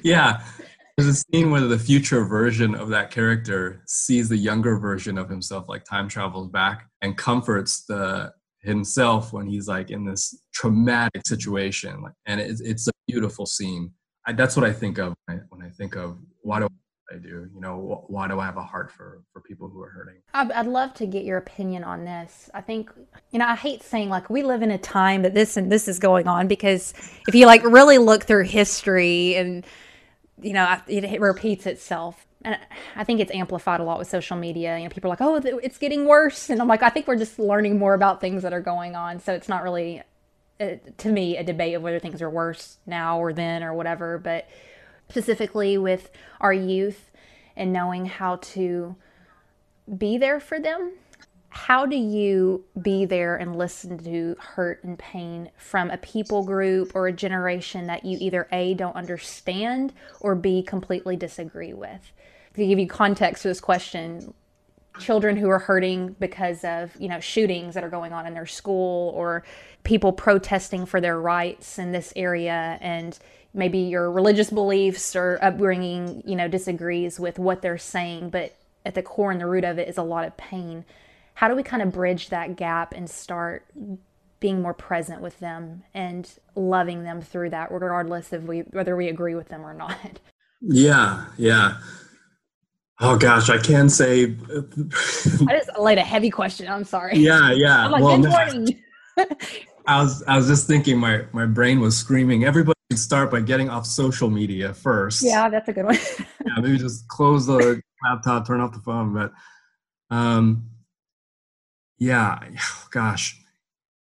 Yeah. 0.02 0.42
There's 0.96 1.08
a 1.08 1.14
scene 1.14 1.50
where 1.50 1.62
the 1.62 1.78
future 1.78 2.24
version 2.24 2.74
of 2.74 2.90
that 2.90 3.10
character 3.10 3.82
sees 3.86 4.28
the 4.28 4.36
younger 4.36 4.78
version 4.78 5.16
of 5.18 5.28
himself 5.28 5.68
like 5.68 5.84
time 5.84 6.08
travels 6.08 6.48
back 6.48 6.88
and 7.00 7.16
comforts 7.16 7.84
the 7.86 8.32
himself 8.62 9.32
when 9.32 9.46
he's 9.46 9.66
like 9.66 9.90
in 9.90 10.04
this 10.04 10.38
traumatic 10.52 11.26
situation 11.26 12.02
Like 12.02 12.12
and 12.26 12.40
it's, 12.40 12.60
it's 12.60 12.88
a 12.88 12.92
beautiful 13.06 13.46
scene. 13.46 13.92
I, 14.26 14.32
that's 14.32 14.54
what 14.54 14.66
i 14.66 14.72
think 14.72 14.98
of 14.98 15.14
when 15.24 15.38
I, 15.38 15.40
when 15.48 15.62
I, 15.62 15.70
think 15.70 15.96
of 15.96 16.18
why 16.42 16.58
do 16.58 16.66
i 16.66 16.68
do 17.18 17.28
you 17.28 17.60
know 17.60 18.04
why 18.08 18.28
do 18.28 18.38
i 18.38 18.44
have 18.44 18.56
a 18.56 18.62
heart 18.62 18.90
for 18.90 19.22
for 19.32 19.40
people 19.40 19.68
who 19.68 19.82
are 19.82 19.90
hurting 19.90 20.16
i'd 20.34 20.66
love 20.66 20.94
to 20.94 21.06
get 21.06 21.24
your 21.24 21.38
opinion 21.38 21.82
on 21.84 22.04
this 22.04 22.48
i 22.54 22.60
think 22.60 22.90
you 23.30 23.38
know 23.38 23.46
i 23.46 23.54
hate 23.54 23.82
saying 23.82 24.08
like 24.08 24.30
we 24.30 24.42
live 24.42 24.62
in 24.62 24.70
a 24.70 24.78
time 24.78 25.22
that 25.22 25.34
this 25.34 25.56
and 25.56 25.70
this 25.70 25.88
is 25.88 25.98
going 25.98 26.26
on 26.28 26.46
because 26.46 26.94
if 27.26 27.34
you 27.34 27.46
like 27.46 27.62
really 27.64 27.98
look 27.98 28.24
through 28.24 28.44
history 28.44 29.34
and 29.36 29.66
you 30.40 30.52
know 30.52 30.78
it 30.86 31.20
repeats 31.20 31.66
itself 31.66 32.26
and 32.42 32.58
I 32.96 33.04
think 33.04 33.20
it's 33.20 33.32
amplified 33.32 33.80
a 33.80 33.84
lot 33.84 33.98
with 33.98 34.08
social 34.08 34.36
media. 34.36 34.78
You 34.78 34.84
know, 34.84 34.90
people 34.90 35.10
are 35.10 35.12
like, 35.12 35.20
"Oh, 35.20 35.58
it's 35.62 35.78
getting 35.78 36.06
worse," 36.06 36.48
and 36.48 36.60
I'm 36.60 36.68
like, 36.68 36.82
I 36.82 36.88
think 36.88 37.06
we're 37.06 37.16
just 37.16 37.38
learning 37.38 37.78
more 37.78 37.94
about 37.94 38.20
things 38.20 38.42
that 38.42 38.52
are 38.52 38.62
going 38.62 38.96
on. 38.96 39.20
So 39.20 39.34
it's 39.34 39.48
not 39.48 39.62
really, 39.62 40.02
uh, 40.58 40.76
to 40.98 41.08
me, 41.10 41.36
a 41.36 41.44
debate 41.44 41.74
of 41.74 41.82
whether 41.82 41.98
things 41.98 42.22
are 42.22 42.30
worse 42.30 42.78
now 42.86 43.18
or 43.18 43.32
then 43.32 43.62
or 43.62 43.74
whatever. 43.74 44.16
But 44.16 44.48
specifically 45.10 45.76
with 45.76 46.10
our 46.40 46.52
youth 46.52 47.10
and 47.56 47.72
knowing 47.72 48.06
how 48.06 48.36
to 48.36 48.96
be 49.98 50.16
there 50.18 50.40
for 50.40 50.60
them. 50.60 50.92
How 51.48 51.84
do 51.84 51.96
you 51.96 52.64
be 52.80 53.04
there 53.04 53.36
and 53.36 53.56
listen 53.56 53.98
to 54.04 54.36
hurt 54.38 54.84
and 54.84 54.96
pain 54.96 55.50
from 55.58 55.90
a 55.90 55.98
people 55.98 56.44
group 56.44 56.92
or 56.94 57.08
a 57.08 57.12
generation 57.12 57.88
that 57.88 58.04
you 58.04 58.16
either 58.20 58.46
A, 58.52 58.74
don't 58.74 58.94
understand 58.94 59.92
or 60.20 60.36
B, 60.36 60.62
completely 60.62 61.16
disagree 61.16 61.72
with? 61.72 62.12
to 62.54 62.66
give 62.66 62.78
you 62.78 62.86
context 62.86 63.42
to 63.42 63.48
this 63.48 63.60
question, 63.60 64.34
children 64.98 65.36
who 65.36 65.48
are 65.48 65.58
hurting 65.58 66.14
because 66.18 66.64
of 66.64 66.94
you 66.98 67.08
know 67.08 67.20
shootings 67.20 67.74
that 67.74 67.84
are 67.84 67.88
going 67.88 68.12
on 68.12 68.26
in 68.26 68.34
their 68.34 68.46
school 68.46 69.10
or 69.10 69.44
people 69.84 70.12
protesting 70.12 70.84
for 70.84 71.00
their 71.00 71.20
rights 71.20 71.78
in 71.78 71.92
this 71.92 72.12
area 72.16 72.76
and 72.80 73.18
maybe 73.52 73.78
your 73.78 74.10
religious 74.10 74.50
beliefs 74.50 75.16
or 75.16 75.38
upbringing 75.42 76.22
you 76.26 76.36
know 76.36 76.48
disagrees 76.48 77.18
with 77.18 77.38
what 77.38 77.62
they're 77.62 77.78
saying 77.78 78.30
but 78.30 78.54
at 78.84 78.94
the 78.94 79.02
core 79.02 79.30
and 79.30 79.40
the 79.40 79.46
root 79.46 79.64
of 79.64 79.78
it 79.78 79.88
is 79.88 79.98
a 79.98 80.02
lot 80.02 80.26
of 80.26 80.36
pain 80.36 80.84
how 81.34 81.48
do 81.48 81.54
we 81.54 81.62
kind 81.62 81.82
of 81.82 81.92
bridge 81.92 82.28
that 82.28 82.56
gap 82.56 82.92
and 82.94 83.08
start 83.10 83.64
being 84.38 84.62
more 84.62 84.74
present 84.74 85.20
with 85.20 85.38
them 85.40 85.82
and 85.92 86.38
loving 86.54 87.02
them 87.02 87.20
through 87.20 87.50
that 87.50 87.70
regardless 87.70 88.32
of 88.32 88.44
we 88.44 88.60
whether 88.70 88.96
we 88.96 89.08
agree 89.08 89.34
with 89.34 89.48
them 89.48 89.64
or 89.64 89.74
not 89.74 90.20
yeah 90.60 91.26
yeah 91.36 91.76
Oh 93.02 93.16
gosh, 93.16 93.48
I 93.48 93.56
can 93.56 93.88
say. 93.88 94.24
I 95.48 95.56
just 95.56 95.70
laid 95.78 95.96
a 95.96 96.02
heavy 96.02 96.28
question. 96.28 96.68
I'm 96.68 96.84
sorry. 96.84 97.16
Yeah, 97.16 97.50
yeah. 97.50 97.86
Like, 97.86 98.02
well, 98.02 98.20
good 98.20 98.28
morning. 98.30 98.82
I 99.86 100.02
was 100.02 100.22
I 100.24 100.36
was 100.36 100.46
just 100.46 100.66
thinking 100.66 100.98
my 100.98 101.24
my 101.32 101.46
brain 101.46 101.80
was 101.80 101.96
screaming. 101.96 102.44
Everybody 102.44 102.78
start 102.96 103.30
by 103.30 103.40
getting 103.40 103.68
off 103.68 103.86
social 103.86 104.30
media 104.30 104.74
first. 104.74 105.22
Yeah, 105.22 105.48
that's 105.48 105.68
a 105.68 105.72
good 105.72 105.84
one. 105.84 105.94
yeah, 106.18 106.60
maybe 106.60 106.78
just 106.78 107.06
close 107.08 107.46
the 107.46 107.80
laptop, 108.04 108.46
turn 108.46 108.60
off 108.60 108.72
the 108.72 108.80
phone. 108.80 109.14
But 109.14 109.32
um, 110.14 110.70
yeah, 111.98 112.40
gosh, 112.90 113.38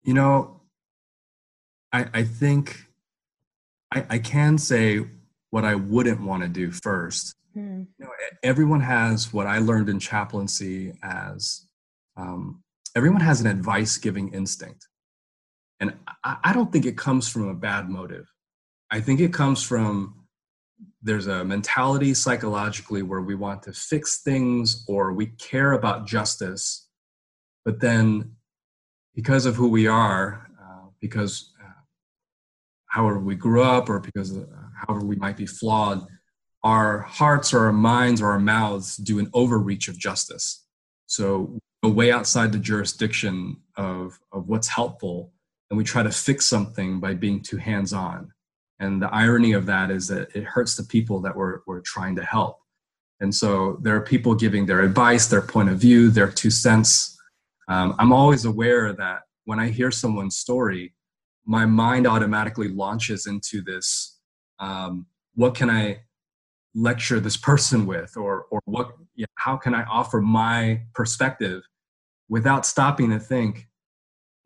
you 0.03 0.13
know, 0.13 0.61
I 1.91 2.07
I 2.13 2.23
think 2.23 2.85
I 3.93 4.05
I 4.09 4.19
can 4.19 4.57
say 4.57 5.05
what 5.49 5.65
I 5.65 5.75
wouldn't 5.75 6.21
want 6.21 6.43
to 6.43 6.49
do 6.49 6.71
first 6.71 7.35
Hmm. 7.53 7.83
You 7.99 8.05
know, 8.05 8.11
everyone 8.43 8.81
has 8.81 9.33
what 9.33 9.47
I 9.47 9.59
learned 9.59 9.89
in 9.89 9.99
chaplaincy 9.99 10.93
as 11.03 11.67
um, 12.15 12.63
everyone 12.95 13.21
has 13.21 13.41
an 13.41 13.47
advice 13.47 13.97
giving 13.97 14.33
instinct. 14.33 14.87
And 15.79 15.93
I, 16.23 16.37
I 16.45 16.53
don't 16.53 16.71
think 16.71 16.85
it 16.85 16.97
comes 16.97 17.27
from 17.27 17.47
a 17.49 17.53
bad 17.53 17.89
motive. 17.89 18.30
I 18.91 18.99
think 18.99 19.21
it 19.21 19.33
comes 19.33 19.63
from 19.63 20.15
there's 21.01 21.27
a 21.27 21.43
mentality 21.43 22.13
psychologically 22.13 23.01
where 23.01 23.21
we 23.21 23.35
want 23.35 23.63
to 23.63 23.73
fix 23.73 24.21
things 24.21 24.83
or 24.87 25.13
we 25.13 25.27
care 25.27 25.71
about 25.71 26.05
justice. 26.05 26.87
But 27.65 27.79
then, 27.79 28.33
because 29.15 29.45
of 29.45 29.55
who 29.55 29.69
we 29.69 29.87
are, 29.87 30.47
uh, 30.61 30.89
because 30.99 31.53
uh, 31.63 31.81
however 32.87 33.19
we 33.19 33.35
grew 33.35 33.63
up 33.63 33.89
or 33.89 33.99
because 33.99 34.37
uh, 34.37 34.45
however 34.75 35.05
we 35.05 35.15
might 35.15 35.37
be 35.37 35.45
flawed, 35.45 36.05
our 36.63 36.99
hearts 36.99 37.53
or 37.53 37.65
our 37.65 37.73
minds 37.73 38.21
or 38.21 38.31
our 38.31 38.39
mouths 38.39 38.97
do 38.97 39.19
an 39.19 39.29
overreach 39.33 39.87
of 39.87 39.97
justice. 39.97 40.65
So, 41.07 41.57
way 41.83 42.11
outside 42.11 42.51
the 42.51 42.59
jurisdiction 42.59 43.57
of, 43.75 44.19
of 44.31 44.47
what's 44.47 44.67
helpful, 44.67 45.33
and 45.69 45.77
we 45.77 45.83
try 45.83 46.03
to 46.03 46.11
fix 46.11 46.45
something 46.45 46.99
by 46.99 47.15
being 47.15 47.41
too 47.41 47.57
hands 47.57 47.91
on. 47.91 48.31
And 48.81 49.01
the 49.01 49.13
irony 49.13 49.53
of 49.53 49.65
that 49.67 49.89
is 49.91 50.09
that 50.09 50.35
it 50.35 50.43
hurts 50.43 50.75
the 50.75 50.83
people 50.83 51.21
that 51.21 51.35
we're, 51.35 51.59
we're 51.65 51.79
trying 51.81 52.17
to 52.17 52.23
help. 52.23 52.57
And 53.21 53.33
so, 53.33 53.77
there 53.81 53.95
are 53.95 54.01
people 54.01 54.35
giving 54.35 54.65
their 54.65 54.81
advice, 54.81 55.27
their 55.27 55.43
point 55.43 55.69
of 55.69 55.77
view, 55.77 56.09
their 56.09 56.29
two 56.29 56.49
cents. 56.49 57.17
Um, 57.69 57.95
I'm 57.99 58.11
always 58.11 58.45
aware 58.45 58.91
that 58.93 59.21
when 59.45 59.59
I 59.59 59.69
hear 59.69 59.91
someone's 59.91 60.37
story, 60.37 60.93
my 61.45 61.65
mind 61.65 62.07
automatically 62.07 62.67
launches 62.67 63.27
into 63.27 63.61
this 63.61 64.17
um, 64.59 65.05
what 65.35 65.55
can 65.55 65.69
I 65.69 66.01
lecture 66.73 67.19
this 67.19 67.37
person 67.37 67.85
with 67.85 68.15
or 68.15 68.45
or 68.49 68.61
what 68.65 68.91
you 69.15 69.23
know, 69.23 69.33
how 69.35 69.57
can 69.57 69.75
i 69.75 69.83
offer 69.83 70.21
my 70.21 70.81
perspective 70.93 71.61
without 72.29 72.65
stopping 72.65 73.09
to 73.09 73.19
think 73.19 73.67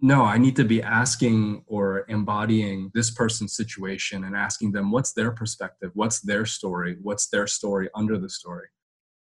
no 0.02 0.24
i 0.24 0.38
need 0.38 0.56
to 0.56 0.64
be 0.64 0.82
asking 0.82 1.64
or 1.68 2.06
embodying 2.10 2.92
this 2.94 3.12
person's 3.12 3.56
situation 3.56 4.24
and 4.24 4.36
asking 4.36 4.72
them 4.72 4.92
what's 4.92 5.14
their 5.14 5.32
perspective? 5.32 5.92
What's 5.94 6.20
their 6.22 6.46
story? 6.46 6.98
What's 7.02 7.28
their 7.28 7.48
story 7.48 7.90
under 7.96 8.18
the 8.18 8.30
story? 8.30 8.68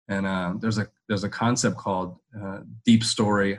And 0.09 0.27
uh, 0.27 0.55
there's 0.59 0.79
a 0.79 0.89
there's 1.09 1.25
a 1.25 1.29
concept 1.29 1.77
called 1.77 2.17
uh, 2.41 2.61
deep 2.85 3.05
story. 3.05 3.59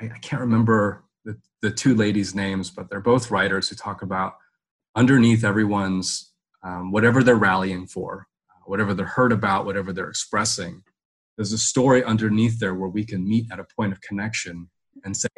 I, 0.00 0.06
I 0.06 0.18
can't 0.18 0.40
remember 0.40 1.04
the, 1.24 1.38
the 1.62 1.70
two 1.70 1.94
ladies 1.94 2.34
names 2.34 2.70
but 2.70 2.88
they're 2.88 3.00
both 3.00 3.30
writers 3.30 3.68
who 3.68 3.76
talk 3.76 4.02
about 4.02 4.34
underneath 4.96 5.44
everyone's 5.44 6.32
um, 6.62 6.92
whatever 6.92 7.22
they're 7.22 7.36
rallying 7.36 7.86
for 7.86 8.26
whatever 8.70 8.94
they're 8.94 9.04
hurt 9.04 9.32
about, 9.32 9.66
whatever 9.66 9.92
they're 9.92 10.08
expressing. 10.08 10.80
There's 11.36 11.52
a 11.52 11.58
story 11.58 12.04
underneath 12.04 12.60
there 12.60 12.74
where 12.74 12.88
we 12.88 13.04
can 13.04 13.26
meet 13.26 13.46
at 13.50 13.58
a 13.58 13.66
point 13.76 13.92
of 13.92 14.00
connection 14.00 14.70
and 15.04 15.16
say, 15.16 15.28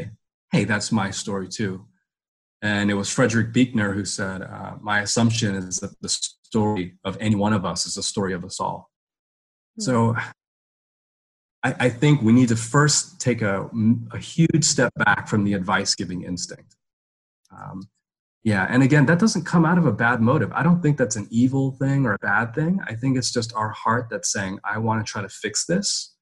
hey, 0.52 0.64
that's 0.64 0.92
my 0.92 1.10
story 1.10 1.48
too. 1.48 1.86
And 2.60 2.90
it 2.90 2.94
was 2.94 3.10
Frederick 3.10 3.52
Buechner 3.52 3.92
who 3.92 4.04
said, 4.04 4.42
uh, 4.42 4.74
My 4.80 5.00
assumption 5.00 5.56
is 5.56 5.80
that 5.80 6.00
the 6.00 6.08
story 6.08 6.94
of 7.04 7.16
any 7.18 7.34
one 7.34 7.52
of 7.52 7.64
us 7.64 7.86
is 7.86 7.94
the 7.94 8.02
story 8.02 8.34
of 8.34 8.44
us 8.44 8.60
all. 8.60 8.90
Mm-hmm. 9.80 9.82
So 9.82 10.16
I, 11.64 11.74
I, 11.80 11.88
think 11.88 12.22
we 12.22 12.32
need 12.32 12.50
to 12.50 12.56
first 12.56 13.20
take 13.20 13.42
a, 13.42 13.68
a 14.12 14.18
huge 14.18 14.64
step 14.64 14.92
back 14.96 15.26
from 15.28 15.44
the 15.44 15.54
advice 15.54 15.94
giving 15.94 16.22
instinct. 16.22 16.76
Um, 17.50 17.88
yeah, 18.44 18.66
and 18.68 18.82
again, 18.82 19.06
that 19.06 19.18
doesn't 19.18 19.44
come 19.44 19.64
out 19.64 19.78
of 19.78 19.86
a 19.86 19.92
bad 19.92 20.20
motive. 20.20 20.52
I 20.52 20.62
don't 20.62 20.82
think 20.82 20.98
that's 20.98 21.16
an 21.16 21.28
evil 21.30 21.72
thing 21.72 22.06
or 22.06 22.14
a 22.14 22.18
bad 22.18 22.54
thing. 22.54 22.80
I 22.86 22.94
think 22.94 23.16
it's 23.16 23.32
just 23.32 23.54
our 23.54 23.70
heart 23.70 24.08
that's 24.10 24.32
saying, 24.32 24.58
I 24.64 24.78
want 24.78 25.04
to 25.04 25.10
try 25.10 25.22
to 25.22 25.28
fix 25.28 25.64
this. 25.66 26.14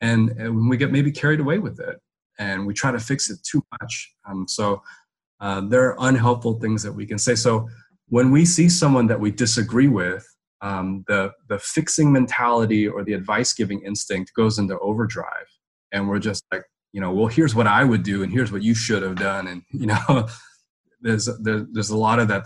And, 0.00 0.30
and 0.30 0.54
when 0.56 0.68
we 0.68 0.76
get 0.76 0.92
maybe 0.92 1.10
carried 1.10 1.40
away 1.40 1.58
with 1.58 1.80
it 1.80 1.96
and 2.38 2.66
we 2.66 2.74
try 2.74 2.90
to 2.90 2.98
fix 2.98 3.30
it 3.30 3.38
too 3.42 3.62
much. 3.80 4.14
Um, 4.28 4.46
so 4.48 4.82
uh, 5.40 5.60
there 5.62 5.88
are 5.90 6.08
unhelpful 6.08 6.60
things 6.60 6.82
that 6.82 6.92
we 6.92 7.06
can 7.06 7.18
say. 7.18 7.34
So 7.34 7.68
when 8.08 8.30
we 8.30 8.44
see 8.44 8.68
someone 8.68 9.06
that 9.08 9.20
we 9.20 9.30
disagree 9.30 9.88
with, 9.88 10.26
um, 10.62 11.04
the, 11.06 11.32
the 11.48 11.58
fixing 11.58 12.10
mentality 12.10 12.88
or 12.88 13.04
the 13.04 13.12
advice 13.12 13.52
giving 13.52 13.82
instinct 13.82 14.32
goes 14.34 14.58
into 14.58 14.78
overdrive. 14.78 15.46
And 15.92 16.08
we're 16.08 16.18
just 16.18 16.44
like, 16.52 16.62
you 16.92 17.00
know, 17.00 17.12
well, 17.12 17.26
here's 17.26 17.54
what 17.54 17.66
I 17.66 17.84
would 17.84 18.02
do, 18.02 18.22
and 18.22 18.32
here's 18.32 18.50
what 18.50 18.62
you 18.62 18.74
should 18.74 19.02
have 19.02 19.16
done. 19.16 19.46
And, 19.48 19.62
you 19.70 19.86
know, 19.86 20.28
there's 21.00 21.28
there, 21.42 21.66
there's 21.70 21.90
a 21.90 21.96
lot 21.96 22.18
of 22.18 22.28
that 22.28 22.44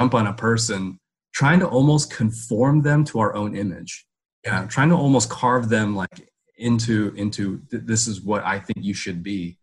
jump 0.00 0.14
on 0.14 0.26
a 0.26 0.32
person 0.32 0.98
trying 1.34 1.60
to 1.60 1.66
almost 1.66 2.12
conform 2.12 2.82
them 2.82 3.04
to 3.04 3.18
our 3.18 3.34
own 3.34 3.56
image 3.56 4.06
yeah 4.44 4.64
trying 4.66 4.88
to 4.88 4.94
almost 4.94 5.28
carve 5.28 5.68
them 5.68 5.94
like 5.96 6.28
into 6.58 7.12
into 7.16 7.62
this 7.70 8.06
is 8.06 8.20
what 8.20 8.44
i 8.44 8.58
think 8.58 8.78
you 8.80 8.94
should 8.94 9.22
be. 9.22 9.58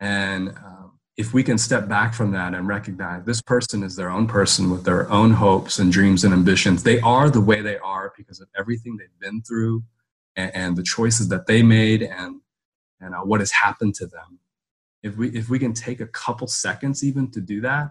And 0.00 0.50
um, 0.50 0.98
if 1.16 1.34
we 1.34 1.42
can 1.42 1.58
step 1.58 1.88
back 1.88 2.14
from 2.14 2.30
that 2.30 2.54
and 2.54 2.68
recognize 2.68 3.24
this 3.24 3.42
person 3.42 3.82
is 3.82 3.96
their 3.96 4.10
own 4.10 4.28
person 4.28 4.70
with 4.70 4.84
their 4.84 5.10
own 5.10 5.32
hopes 5.32 5.80
and 5.80 5.90
dreams 5.90 6.22
and 6.22 6.32
ambitions 6.32 6.84
they 6.84 7.00
are 7.00 7.28
the 7.28 7.40
way 7.40 7.60
they 7.60 7.78
are 7.78 8.12
because 8.16 8.40
of 8.40 8.48
everything 8.56 8.96
they've 8.96 9.18
been 9.20 9.42
through 9.42 9.82
and, 10.36 10.54
and 10.54 10.76
the 10.76 10.82
choices 10.82 11.28
that 11.28 11.46
they 11.46 11.62
made 11.62 12.02
and 12.02 12.40
and 13.00 13.14
uh, 13.14 13.18
what 13.18 13.40
has 13.40 13.52
happened 13.52 13.94
to 13.96 14.06
them. 14.06 14.38
If 15.02 15.16
we 15.16 15.28
if 15.30 15.48
we 15.48 15.58
can 15.58 15.74
take 15.74 16.00
a 16.00 16.06
couple 16.06 16.46
seconds 16.46 17.04
even 17.04 17.30
to 17.32 17.40
do 17.40 17.60
that 17.62 17.90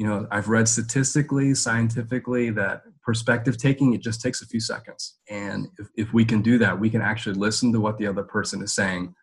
you 0.00 0.06
know 0.06 0.26
i've 0.30 0.48
read 0.48 0.66
statistically 0.66 1.54
scientifically 1.54 2.48
that 2.48 2.84
perspective 3.02 3.58
taking 3.58 3.92
it 3.92 4.00
just 4.00 4.22
takes 4.22 4.40
a 4.40 4.46
few 4.46 4.60
seconds. 4.60 5.18
And 5.28 5.68
if, 5.78 5.88
if 5.96 6.12
we 6.14 6.24
can 6.24 6.40
do 6.40 6.56
that 6.58 6.78
we 6.78 6.88
can 6.88 7.02
actually 7.02 7.34
listen 7.34 7.70
to 7.72 7.80
what 7.80 7.98
the 7.98 8.06
other 8.06 8.22
person 8.22 8.62
is 8.62 8.72
saying. 8.72 9.14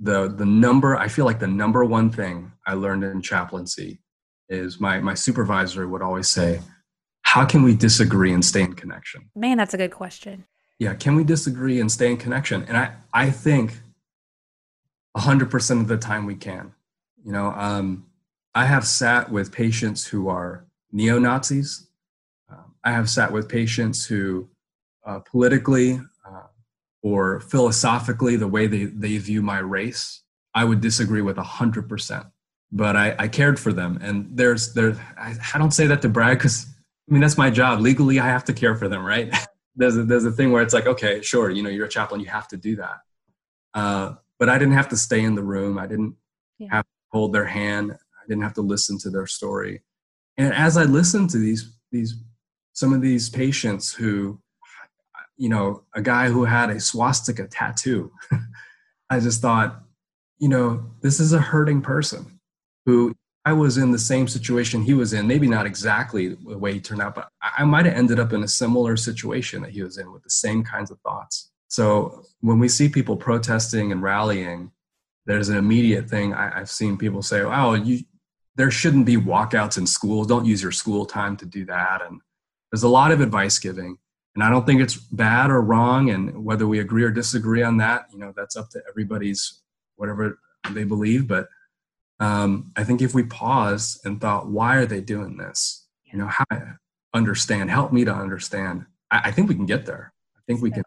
The 0.00 0.28
the 0.28 0.46
number 0.46 0.96
i 0.96 1.08
feel 1.08 1.24
like 1.24 1.38
the 1.38 1.46
number 1.62 1.84
one 1.84 2.10
thing 2.10 2.50
i 2.66 2.74
learned 2.74 3.04
in 3.04 3.22
chaplaincy 3.22 4.00
is 4.48 4.80
my 4.80 4.98
my 4.98 5.14
supervisor 5.14 5.86
would 5.86 6.02
always 6.02 6.28
say 6.28 6.60
how 7.22 7.44
can 7.44 7.62
we 7.62 7.74
disagree 7.76 8.32
and 8.32 8.44
stay 8.44 8.62
in 8.62 8.74
connection? 8.74 9.30
Man 9.36 9.56
that's 9.56 9.74
a 9.74 9.78
good 9.78 9.92
question. 9.92 10.44
Yeah 10.80 10.94
can 10.94 11.14
we 11.14 11.22
disagree 11.22 11.80
and 11.80 11.90
stay 11.92 12.10
in 12.10 12.16
connection? 12.16 12.64
And 12.68 12.76
i 12.76 12.86
i 13.12 13.30
think 13.30 13.80
100% 15.16 15.80
of 15.80 15.88
the 15.88 15.96
time 15.96 16.26
we 16.26 16.36
can. 16.36 16.72
You 17.24 17.32
know, 17.32 17.48
um, 17.56 18.07
I 18.54 18.64
have 18.64 18.86
sat 18.86 19.30
with 19.30 19.52
patients 19.52 20.06
who 20.06 20.28
are 20.28 20.66
neo 20.92 21.18
Nazis. 21.18 21.88
Um, 22.50 22.74
I 22.84 22.92
have 22.92 23.08
sat 23.08 23.32
with 23.32 23.48
patients 23.48 24.06
who 24.06 24.48
uh, 25.04 25.20
politically 25.20 26.00
uh, 26.26 26.42
or 27.02 27.40
philosophically, 27.40 28.36
the 28.36 28.48
way 28.48 28.66
they, 28.66 28.84
they 28.84 29.16
view 29.18 29.42
my 29.42 29.58
race, 29.58 30.22
I 30.54 30.64
would 30.64 30.80
disagree 30.80 31.22
with 31.22 31.36
100%. 31.36 32.30
But 32.70 32.96
I, 32.96 33.14
I 33.18 33.28
cared 33.28 33.58
for 33.58 33.72
them. 33.72 33.98
And 34.02 34.28
there's, 34.36 34.74
there, 34.74 34.94
I, 35.16 35.34
I 35.54 35.58
don't 35.58 35.70
say 35.70 35.86
that 35.86 36.02
to 36.02 36.08
brag 36.08 36.38
because, 36.38 36.66
I 37.08 37.12
mean, 37.12 37.22
that's 37.22 37.38
my 37.38 37.50
job. 37.50 37.80
Legally, 37.80 38.20
I 38.20 38.26
have 38.26 38.44
to 38.44 38.52
care 38.52 38.74
for 38.74 38.88
them, 38.88 39.04
right? 39.04 39.34
there's, 39.76 39.96
a, 39.96 40.04
there's 40.04 40.24
a 40.24 40.32
thing 40.32 40.52
where 40.52 40.62
it's 40.62 40.74
like, 40.74 40.86
okay, 40.86 41.22
sure, 41.22 41.48
you 41.50 41.62
know, 41.62 41.70
you're 41.70 41.86
a 41.86 41.88
chaplain, 41.88 42.20
you 42.20 42.26
have 42.26 42.48
to 42.48 42.56
do 42.56 42.76
that. 42.76 42.98
Uh, 43.72 44.14
but 44.38 44.48
I 44.48 44.58
didn't 44.58 44.74
have 44.74 44.88
to 44.90 44.96
stay 44.96 45.22
in 45.22 45.34
the 45.34 45.42
room. 45.42 45.78
I 45.78 45.86
didn't 45.86 46.16
yeah. 46.58 46.68
have 46.70 46.84
to 46.84 46.90
hold 47.10 47.32
their 47.32 47.46
hand. 47.46 47.96
Didn't 48.28 48.42
have 48.42 48.54
to 48.54 48.62
listen 48.62 48.98
to 48.98 49.10
their 49.10 49.26
story. 49.26 49.82
And 50.36 50.54
as 50.54 50.76
I 50.76 50.84
listened 50.84 51.30
to 51.30 51.38
these 51.38 51.72
these 51.90 52.14
some 52.72 52.92
of 52.92 53.00
these 53.00 53.28
patients 53.28 53.92
who, 53.92 54.40
you 55.36 55.48
know, 55.48 55.82
a 55.94 56.02
guy 56.02 56.28
who 56.28 56.44
had 56.44 56.70
a 56.70 56.78
swastika 56.78 57.48
tattoo, 57.48 58.12
I 59.10 59.18
just 59.20 59.40
thought, 59.40 59.82
you 60.38 60.48
know, 60.48 60.84
this 61.02 61.18
is 61.18 61.32
a 61.32 61.40
hurting 61.40 61.82
person 61.82 62.38
who 62.86 63.14
I 63.44 63.52
was 63.52 63.78
in 63.78 63.92
the 63.92 63.98
same 63.98 64.28
situation 64.28 64.82
he 64.82 64.94
was 64.94 65.12
in, 65.12 65.26
maybe 65.26 65.48
not 65.48 65.66
exactly 65.66 66.28
the 66.28 66.58
way 66.58 66.74
he 66.74 66.80
turned 66.80 67.00
out, 67.00 67.14
but 67.14 67.30
I 67.40 67.64
might 67.64 67.86
have 67.86 67.94
ended 67.94 68.20
up 68.20 68.32
in 68.32 68.42
a 68.42 68.48
similar 68.48 68.96
situation 68.96 69.62
that 69.62 69.70
he 69.70 69.82
was 69.82 69.96
in 69.98 70.12
with 70.12 70.22
the 70.22 70.30
same 70.30 70.62
kinds 70.62 70.90
of 70.90 71.00
thoughts. 71.00 71.50
So 71.68 72.24
when 72.40 72.58
we 72.58 72.68
see 72.68 72.88
people 72.88 73.16
protesting 73.16 73.90
and 73.90 74.02
rallying, 74.02 74.70
there's 75.26 75.48
an 75.48 75.56
immediate 75.56 76.08
thing. 76.08 76.34
I, 76.34 76.58
have 76.58 76.70
seen 76.70 76.96
people 76.96 77.22
say, 77.22 77.40
"Oh, 77.40 77.74
you, 77.74 78.04
there 78.58 78.70
shouldn't 78.70 79.06
be 79.06 79.16
walkouts 79.16 79.78
in 79.78 79.86
schools. 79.86 80.26
Don't 80.26 80.44
use 80.44 80.62
your 80.62 80.72
school 80.72 81.06
time 81.06 81.36
to 81.38 81.46
do 81.46 81.64
that." 81.64 82.02
And 82.02 82.20
there's 82.70 82.82
a 82.82 82.88
lot 82.88 83.12
of 83.12 83.22
advice 83.22 83.58
giving, 83.58 83.96
and 84.34 84.44
I 84.44 84.50
don't 84.50 84.66
think 84.66 84.82
it's 84.82 84.96
bad 84.96 85.50
or 85.50 85.62
wrong. 85.62 86.10
And 86.10 86.44
whether 86.44 86.66
we 86.66 86.80
agree 86.80 87.04
or 87.04 87.10
disagree 87.10 87.62
on 87.62 87.78
that, 87.78 88.08
you 88.12 88.18
know, 88.18 88.34
that's 88.36 88.56
up 88.56 88.68
to 88.70 88.82
everybody's 88.88 89.62
whatever 89.96 90.38
they 90.72 90.84
believe. 90.84 91.26
But 91.26 91.48
um, 92.20 92.72
I 92.76 92.84
think 92.84 93.00
if 93.00 93.14
we 93.14 93.22
pause 93.22 93.98
and 94.04 94.20
thought, 94.20 94.48
"Why 94.48 94.76
are 94.76 94.86
they 94.86 95.00
doing 95.00 95.38
this?" 95.38 95.86
You 96.04 96.18
know, 96.18 96.26
how 96.26 96.44
to 96.50 96.78
understand? 97.14 97.70
Help 97.70 97.92
me 97.92 98.04
to 98.04 98.14
understand. 98.14 98.84
I, 99.10 99.22
I 99.24 99.30
think 99.30 99.48
we 99.48 99.54
can 99.54 99.66
get 99.66 99.86
there. 99.86 100.12
I 100.36 100.40
think 100.46 100.60
we 100.60 100.70
can 100.70 100.82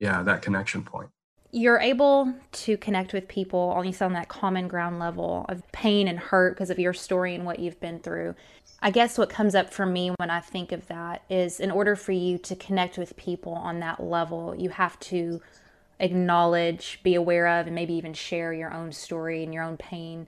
yeah 0.00 0.22
that 0.22 0.42
connection 0.42 0.82
point 0.82 1.10
you're 1.58 1.80
able 1.80 2.32
to 2.52 2.76
connect 2.76 3.12
with 3.12 3.28
people 3.28 3.58
on 3.58 3.84
least 3.84 4.02
on 4.02 4.12
that 4.12 4.28
common 4.28 4.68
ground 4.68 4.98
level 4.98 5.44
of 5.48 5.62
pain 5.72 6.08
and 6.08 6.18
hurt 6.18 6.54
because 6.54 6.70
of 6.70 6.78
your 6.78 6.92
story 6.92 7.34
and 7.34 7.44
what 7.44 7.58
you've 7.58 7.80
been 7.80 7.98
through 7.98 8.34
i 8.80 8.90
guess 8.90 9.18
what 9.18 9.28
comes 9.28 9.54
up 9.54 9.72
for 9.72 9.86
me 9.86 10.10
when 10.18 10.30
i 10.30 10.40
think 10.40 10.72
of 10.72 10.86
that 10.88 11.22
is 11.28 11.60
in 11.60 11.70
order 11.70 11.96
for 11.96 12.12
you 12.12 12.38
to 12.38 12.54
connect 12.56 12.96
with 12.96 13.16
people 13.16 13.52
on 13.52 13.80
that 13.80 14.00
level 14.00 14.54
you 14.56 14.70
have 14.70 14.98
to 15.00 15.40
acknowledge, 16.00 17.00
be 17.02 17.14
aware 17.14 17.46
of, 17.46 17.66
and 17.66 17.74
maybe 17.74 17.94
even 17.94 18.14
share 18.14 18.52
your 18.52 18.72
own 18.72 18.92
story 18.92 19.42
and 19.42 19.52
your 19.52 19.64
own 19.64 19.76
pain. 19.76 20.26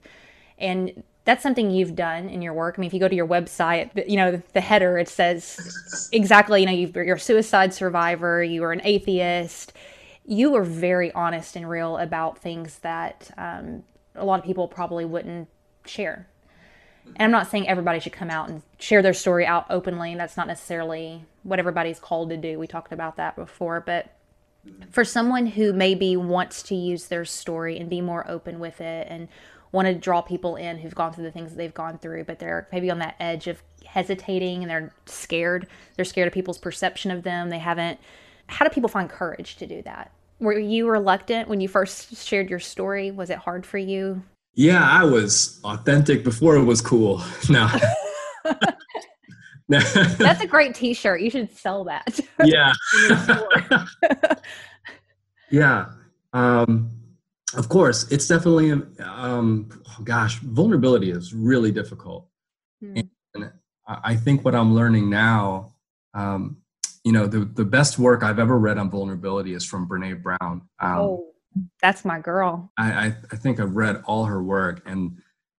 And 0.57 1.03
that's 1.23 1.43
something 1.43 1.71
you've 1.71 1.95
done 1.95 2.29
in 2.29 2.41
your 2.41 2.53
work. 2.53 2.75
I 2.77 2.81
mean, 2.81 2.87
if 2.87 2.93
you 2.93 2.99
go 2.99 3.07
to 3.07 3.15
your 3.15 3.27
website, 3.27 4.07
you 4.09 4.17
know, 4.17 4.41
the 4.53 4.61
header, 4.61 4.97
it 4.97 5.07
says 5.07 6.09
exactly, 6.11 6.61
you 6.61 6.65
know, 6.65 7.01
you're 7.03 7.15
a 7.15 7.19
suicide 7.19 7.73
survivor, 7.73 8.43
you 8.43 8.63
are 8.63 8.71
an 8.71 8.81
atheist. 8.83 9.73
You 10.25 10.51
were 10.51 10.63
very 10.63 11.11
honest 11.13 11.55
and 11.55 11.69
real 11.69 11.97
about 11.97 12.37
things 12.37 12.79
that 12.79 13.31
um, 13.37 13.83
a 14.15 14.25
lot 14.25 14.39
of 14.39 14.45
people 14.45 14.67
probably 14.67 15.05
wouldn't 15.05 15.47
share. 15.85 16.27
And 17.05 17.23
I'm 17.23 17.31
not 17.31 17.49
saying 17.49 17.67
everybody 17.67 17.99
should 17.99 18.13
come 18.13 18.29
out 18.29 18.49
and 18.49 18.61
share 18.77 19.01
their 19.01 19.13
story 19.13 19.45
out 19.45 19.65
openly. 19.69 20.15
That's 20.15 20.37
not 20.37 20.47
necessarily 20.47 21.25
what 21.43 21.59
everybody's 21.59 21.99
called 21.99 22.29
to 22.29 22.37
do. 22.37 22.59
We 22.59 22.67
talked 22.67 22.93
about 22.93 23.17
that 23.17 23.35
before. 23.35 23.81
But 23.81 24.13
for 24.91 25.03
someone 25.03 25.47
who 25.47 25.73
maybe 25.73 26.15
wants 26.15 26.61
to 26.63 26.75
use 26.75 27.07
their 27.07 27.25
story 27.25 27.77
and 27.77 27.89
be 27.89 28.01
more 28.01 28.29
open 28.29 28.59
with 28.59 28.79
it 28.79 29.07
and 29.09 29.27
want 29.71 29.87
to 29.87 29.95
draw 29.95 30.21
people 30.21 30.55
in 30.55 30.77
who've 30.77 30.95
gone 30.95 31.13
through 31.13 31.23
the 31.23 31.31
things 31.31 31.51
that 31.51 31.57
they've 31.57 31.73
gone 31.73 31.97
through, 31.97 32.25
but 32.25 32.39
they're 32.39 32.67
maybe 32.71 32.91
on 32.91 32.99
that 32.99 33.15
edge 33.19 33.47
of 33.47 33.63
hesitating 33.85 34.61
and 34.61 34.69
they're 34.69 34.93
scared. 35.05 35.67
They're 35.95 36.05
scared 36.05 36.27
of 36.27 36.33
people's 36.33 36.57
perception 36.57 37.09
of 37.11 37.23
them. 37.23 37.49
They 37.49 37.59
haven't. 37.59 37.99
How 38.51 38.65
do 38.65 38.69
people 38.69 38.89
find 38.89 39.09
courage 39.09 39.55
to 39.57 39.65
do 39.65 39.81
that? 39.83 40.11
Were 40.39 40.57
you 40.57 40.89
reluctant 40.89 41.47
when 41.47 41.61
you 41.61 41.67
first 41.67 42.17
shared 42.17 42.49
your 42.49 42.59
story? 42.59 43.11
Was 43.11 43.29
it 43.29 43.37
hard 43.37 43.65
for 43.65 43.77
you? 43.77 44.21
Yeah, 44.53 44.85
I 44.87 45.05
was 45.05 45.61
authentic 45.63 46.23
before 46.23 46.55
it 46.57 46.63
was 46.63 46.81
cool. 46.81 47.23
No. 47.49 47.69
That's 50.17 50.41
a 50.41 50.47
great 50.47 50.75
t-shirt. 50.75 51.21
You 51.21 51.29
should 51.29 51.55
sell 51.55 51.85
that. 51.85 52.19
Yeah. 52.43 52.73
yeah. 55.49 55.85
Um, 56.33 56.89
of 57.55 57.69
course, 57.69 58.11
it's 58.11 58.27
definitely, 58.27 58.71
um, 58.99 59.69
oh 59.87 60.03
gosh, 60.03 60.39
vulnerability 60.39 61.11
is 61.11 61.33
really 61.33 61.71
difficult. 61.71 62.27
Mm. 62.83 63.07
And 63.35 63.51
I 63.87 64.15
think 64.15 64.43
what 64.43 64.55
I'm 64.55 64.73
learning 64.73 65.09
now, 65.09 65.75
um, 66.13 66.57
you 67.03 67.11
know, 67.11 67.27
the, 67.27 67.39
the 67.45 67.65
best 67.65 67.97
work 67.97 68.23
I've 68.23 68.39
ever 68.39 68.57
read 68.57 68.77
on 68.77 68.89
vulnerability 68.89 69.53
is 69.53 69.65
from 69.65 69.87
Brene 69.87 70.21
Brown. 70.21 70.61
Um, 70.79 70.97
oh, 70.97 71.25
that's 71.81 72.05
my 72.05 72.19
girl. 72.19 72.71
I, 72.77 72.91
I, 72.91 73.05
I, 73.31 73.35
think 73.35 73.59
I've 73.59 73.75
read 73.75 74.01
all 74.05 74.25
her 74.25 74.41
work. 74.41 74.81
And 74.85 75.17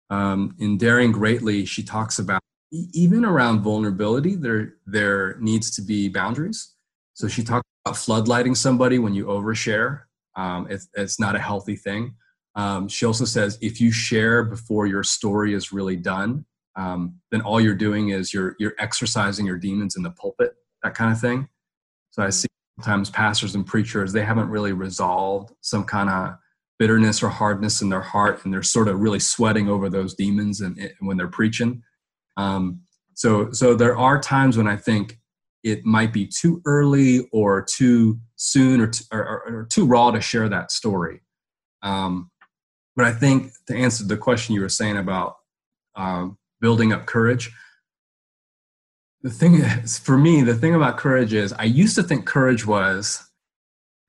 um, 0.08 0.54
in 0.58 0.78
Daring 0.78 1.12
Greatly, 1.12 1.64
she 1.66 1.82
talks 1.82 2.18
about 2.18 2.40
even 2.70 3.24
around 3.24 3.62
vulnerability, 3.62 4.34
there, 4.34 4.74
there 4.86 5.36
needs 5.40 5.70
to 5.72 5.82
be 5.82 6.08
boundaries. 6.08 6.74
So 7.14 7.28
she 7.28 7.42
talks 7.42 7.66
about 7.84 7.96
floodlighting 7.96 8.56
somebody 8.56 8.98
when 8.98 9.14
you 9.14 9.26
overshare 9.26 10.02
um, 10.36 10.66
it's, 10.70 10.88
it's 10.94 11.20
not 11.20 11.36
a 11.36 11.38
healthy 11.38 11.76
thing. 11.76 12.14
Um, 12.54 12.88
she 12.88 13.06
also 13.06 13.24
says 13.24 13.58
if 13.60 13.80
you 13.80 13.90
share 13.90 14.44
before 14.44 14.86
your 14.86 15.02
story 15.02 15.54
is 15.54 15.72
really 15.72 15.96
done, 15.96 16.44
um, 16.76 17.16
then 17.30 17.42
all 17.42 17.60
you're 17.60 17.74
doing 17.74 18.10
is 18.10 18.32
you're 18.32 18.56
you're 18.58 18.74
exercising 18.78 19.44
your 19.44 19.58
demons 19.58 19.96
in 19.96 20.02
the 20.02 20.10
pulpit, 20.10 20.54
that 20.82 20.94
kind 20.94 21.12
of 21.12 21.20
thing. 21.20 21.48
So 22.10 22.22
I 22.22 22.30
see 22.30 22.48
sometimes 22.78 23.10
pastors 23.10 23.54
and 23.54 23.66
preachers 23.66 24.12
they 24.12 24.24
haven't 24.24 24.48
really 24.48 24.72
resolved 24.72 25.52
some 25.60 25.84
kind 25.84 26.08
of 26.08 26.36
bitterness 26.78 27.22
or 27.22 27.28
hardness 27.28 27.80
in 27.80 27.88
their 27.88 28.00
heart, 28.00 28.44
and 28.44 28.52
they're 28.52 28.62
sort 28.62 28.88
of 28.88 29.00
really 29.00 29.20
sweating 29.20 29.68
over 29.68 29.88
those 29.88 30.14
demons 30.14 30.60
and, 30.60 30.78
and 30.78 30.92
when 31.00 31.16
they're 31.16 31.28
preaching. 31.28 31.82
Um, 32.36 32.80
so 33.14 33.52
so 33.52 33.74
there 33.74 33.96
are 33.96 34.20
times 34.20 34.56
when 34.56 34.66
I 34.66 34.76
think 34.76 35.18
it 35.62 35.84
might 35.84 36.12
be 36.12 36.26
too 36.26 36.60
early 36.64 37.28
or 37.30 37.62
too 37.62 38.18
soon 38.36 38.80
or, 38.80 38.88
t- 38.88 39.04
or, 39.12 39.20
or, 39.20 39.54
or 39.54 39.66
too 39.70 39.86
raw 39.86 40.10
to 40.10 40.20
share 40.20 40.48
that 40.48 40.72
story. 40.72 41.20
Um, 41.82 42.30
but 42.96 43.04
I 43.04 43.12
think 43.12 43.52
to 43.68 43.76
answer 43.76 44.04
the 44.04 44.16
question 44.16 44.54
you 44.54 44.60
were 44.60 44.68
saying 44.68 44.96
about 44.96 45.36
um, 45.94 46.36
building 46.60 46.92
up 46.92 47.06
courage, 47.06 47.50
the 49.22 49.30
thing 49.30 49.54
is, 49.54 49.98
for 49.98 50.18
me, 50.18 50.42
the 50.42 50.54
thing 50.54 50.74
about 50.74 50.98
courage 50.98 51.32
is 51.32 51.52
I 51.52 51.64
used 51.64 51.94
to 51.96 52.02
think 52.02 52.26
courage 52.26 52.66
was 52.66 53.24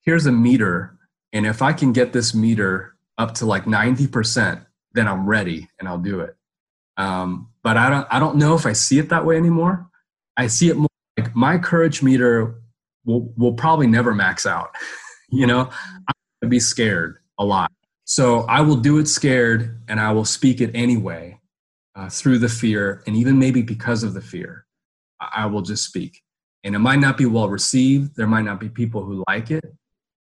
here's 0.01 0.25
a 0.25 0.31
meter, 0.31 0.97
and 1.31 1.45
if 1.45 1.61
I 1.61 1.73
can 1.73 1.93
get 1.93 2.13
this 2.13 2.33
meter 2.33 2.95
up 3.17 3.35
to 3.35 3.45
like 3.45 3.65
90%, 3.65 4.65
then 4.93 5.07
I'm 5.07 5.27
ready 5.27 5.69
and 5.79 5.87
I'll 5.87 5.99
do 5.99 6.19
it. 6.19 6.35
Um, 6.97 7.49
but 7.63 7.77
I 7.77 7.89
don't, 7.89 8.07
I 8.11 8.19
don't 8.19 8.37
know 8.37 8.55
if 8.55 8.65
I 8.65 8.73
see 8.73 8.99
it 8.99 9.09
that 9.09 9.25
way 9.25 9.37
anymore. 9.37 9.87
I 10.35 10.47
see 10.47 10.69
it 10.69 10.77
more 10.77 10.89
like 11.17 11.35
my 11.35 11.57
courage 11.57 12.01
meter 12.01 12.55
will 13.05 13.31
will 13.37 13.53
probably 13.53 13.87
never 13.87 14.13
max 14.13 14.45
out. 14.45 14.75
you 15.29 15.45
know, 15.45 15.61
I'm 15.61 16.13
gonna 16.41 16.49
be 16.49 16.59
scared 16.59 17.17
a 17.37 17.45
lot. 17.45 17.71
So 18.05 18.41
I 18.41 18.61
will 18.61 18.75
do 18.75 18.97
it 18.97 19.07
scared 19.07 19.79
and 19.87 19.99
I 19.99 20.11
will 20.11 20.25
speak 20.25 20.59
it 20.59 20.71
anyway 20.73 21.39
uh, 21.95 22.09
through 22.09 22.39
the 22.39 22.49
fear 22.49 23.03
and 23.07 23.15
even 23.15 23.39
maybe 23.39 23.61
because 23.61 24.03
of 24.03 24.13
the 24.13 24.21
fear. 24.21 24.65
I 25.33 25.45
will 25.45 25.61
just 25.61 25.85
speak. 25.85 26.21
And 26.63 26.75
it 26.75 26.79
might 26.79 26.99
not 26.99 27.17
be 27.17 27.25
well 27.25 27.49
received. 27.49 28.15
There 28.15 28.27
might 28.27 28.45
not 28.45 28.59
be 28.59 28.69
people 28.69 29.03
who 29.03 29.23
like 29.27 29.51
it. 29.51 29.65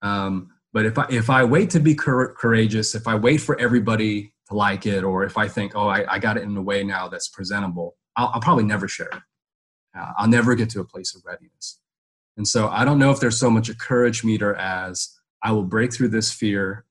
Um, 0.02 0.50
but 0.72 0.84
if 0.84 0.98
I, 0.98 1.06
if 1.08 1.30
I 1.30 1.44
wait 1.44 1.70
to 1.70 1.80
be 1.80 1.94
courageous, 1.94 2.94
if 2.94 3.06
I 3.06 3.14
wait 3.14 3.38
for 3.38 3.58
everybody 3.58 4.32
to 4.48 4.54
like 4.54 4.86
it, 4.86 5.04
or 5.04 5.24
if 5.24 5.38
I 5.38 5.48
think, 5.48 5.72
oh, 5.74 5.88
I, 5.88 6.04
I 6.14 6.18
got 6.18 6.36
it 6.36 6.42
in 6.42 6.56
a 6.56 6.62
way 6.62 6.84
now 6.84 7.08
that's 7.08 7.28
presentable, 7.28 7.96
I'll, 8.16 8.30
I'll 8.34 8.40
probably 8.40 8.64
never 8.64 8.88
share 8.88 9.08
it. 9.08 9.22
Uh, 9.98 10.12
I'll 10.18 10.28
never 10.28 10.54
get 10.54 10.68
to 10.70 10.80
a 10.80 10.84
place 10.84 11.14
of 11.14 11.22
readiness. 11.24 11.78
And 12.36 12.46
so 12.46 12.68
I 12.68 12.84
don't 12.84 12.98
know 12.98 13.10
if 13.10 13.20
there's 13.20 13.38
so 13.38 13.50
much 13.50 13.68
a 13.68 13.74
courage 13.74 14.22
meter 14.22 14.54
as 14.56 15.18
I 15.42 15.52
will 15.52 15.64
break 15.64 15.92
through 15.92 16.08
this 16.08 16.30
fear. 16.30 16.84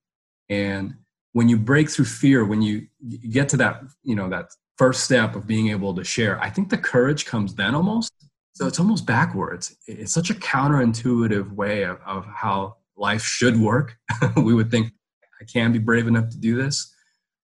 And 0.50 0.96
when 1.34 1.50
you 1.50 1.58
break 1.58 1.90
through 1.90 2.06
fear, 2.06 2.46
when 2.46 2.62
you 2.62 2.88
get 3.30 3.50
to 3.50 3.58
that, 3.58 3.82
you 4.04 4.16
know, 4.16 4.30
that 4.30 4.48
first 4.78 5.04
step 5.04 5.36
of 5.36 5.48
being 5.48 5.70
able 5.70 5.94
to 5.96 6.04
share, 6.04 6.42
I 6.42 6.50
think 6.50 6.70
the 6.70 6.78
courage 6.78 7.26
comes 7.26 7.56
then 7.56 7.76
almost. 7.76 8.12
So 8.54 8.68
it's 8.68 8.80
almost 8.80 9.06
backwards. 9.06 9.76
It's 9.88 10.14
such 10.14 10.30
a 10.30 10.34
counterintuitive 10.34 11.52
way 11.52 11.84
of, 11.84 12.00
of 12.06 12.26
how 12.26 12.78
life 12.96 13.24
should 13.24 13.60
work. 13.60 13.98
we 14.38 14.54
would 14.54 14.72
think 14.72 14.94
I 15.42 15.46
can 15.46 15.74
be 15.74 15.80
brave 15.80 16.08
enough 16.08 16.30
to 16.30 16.38
do 16.38 16.56
this. 16.56 16.94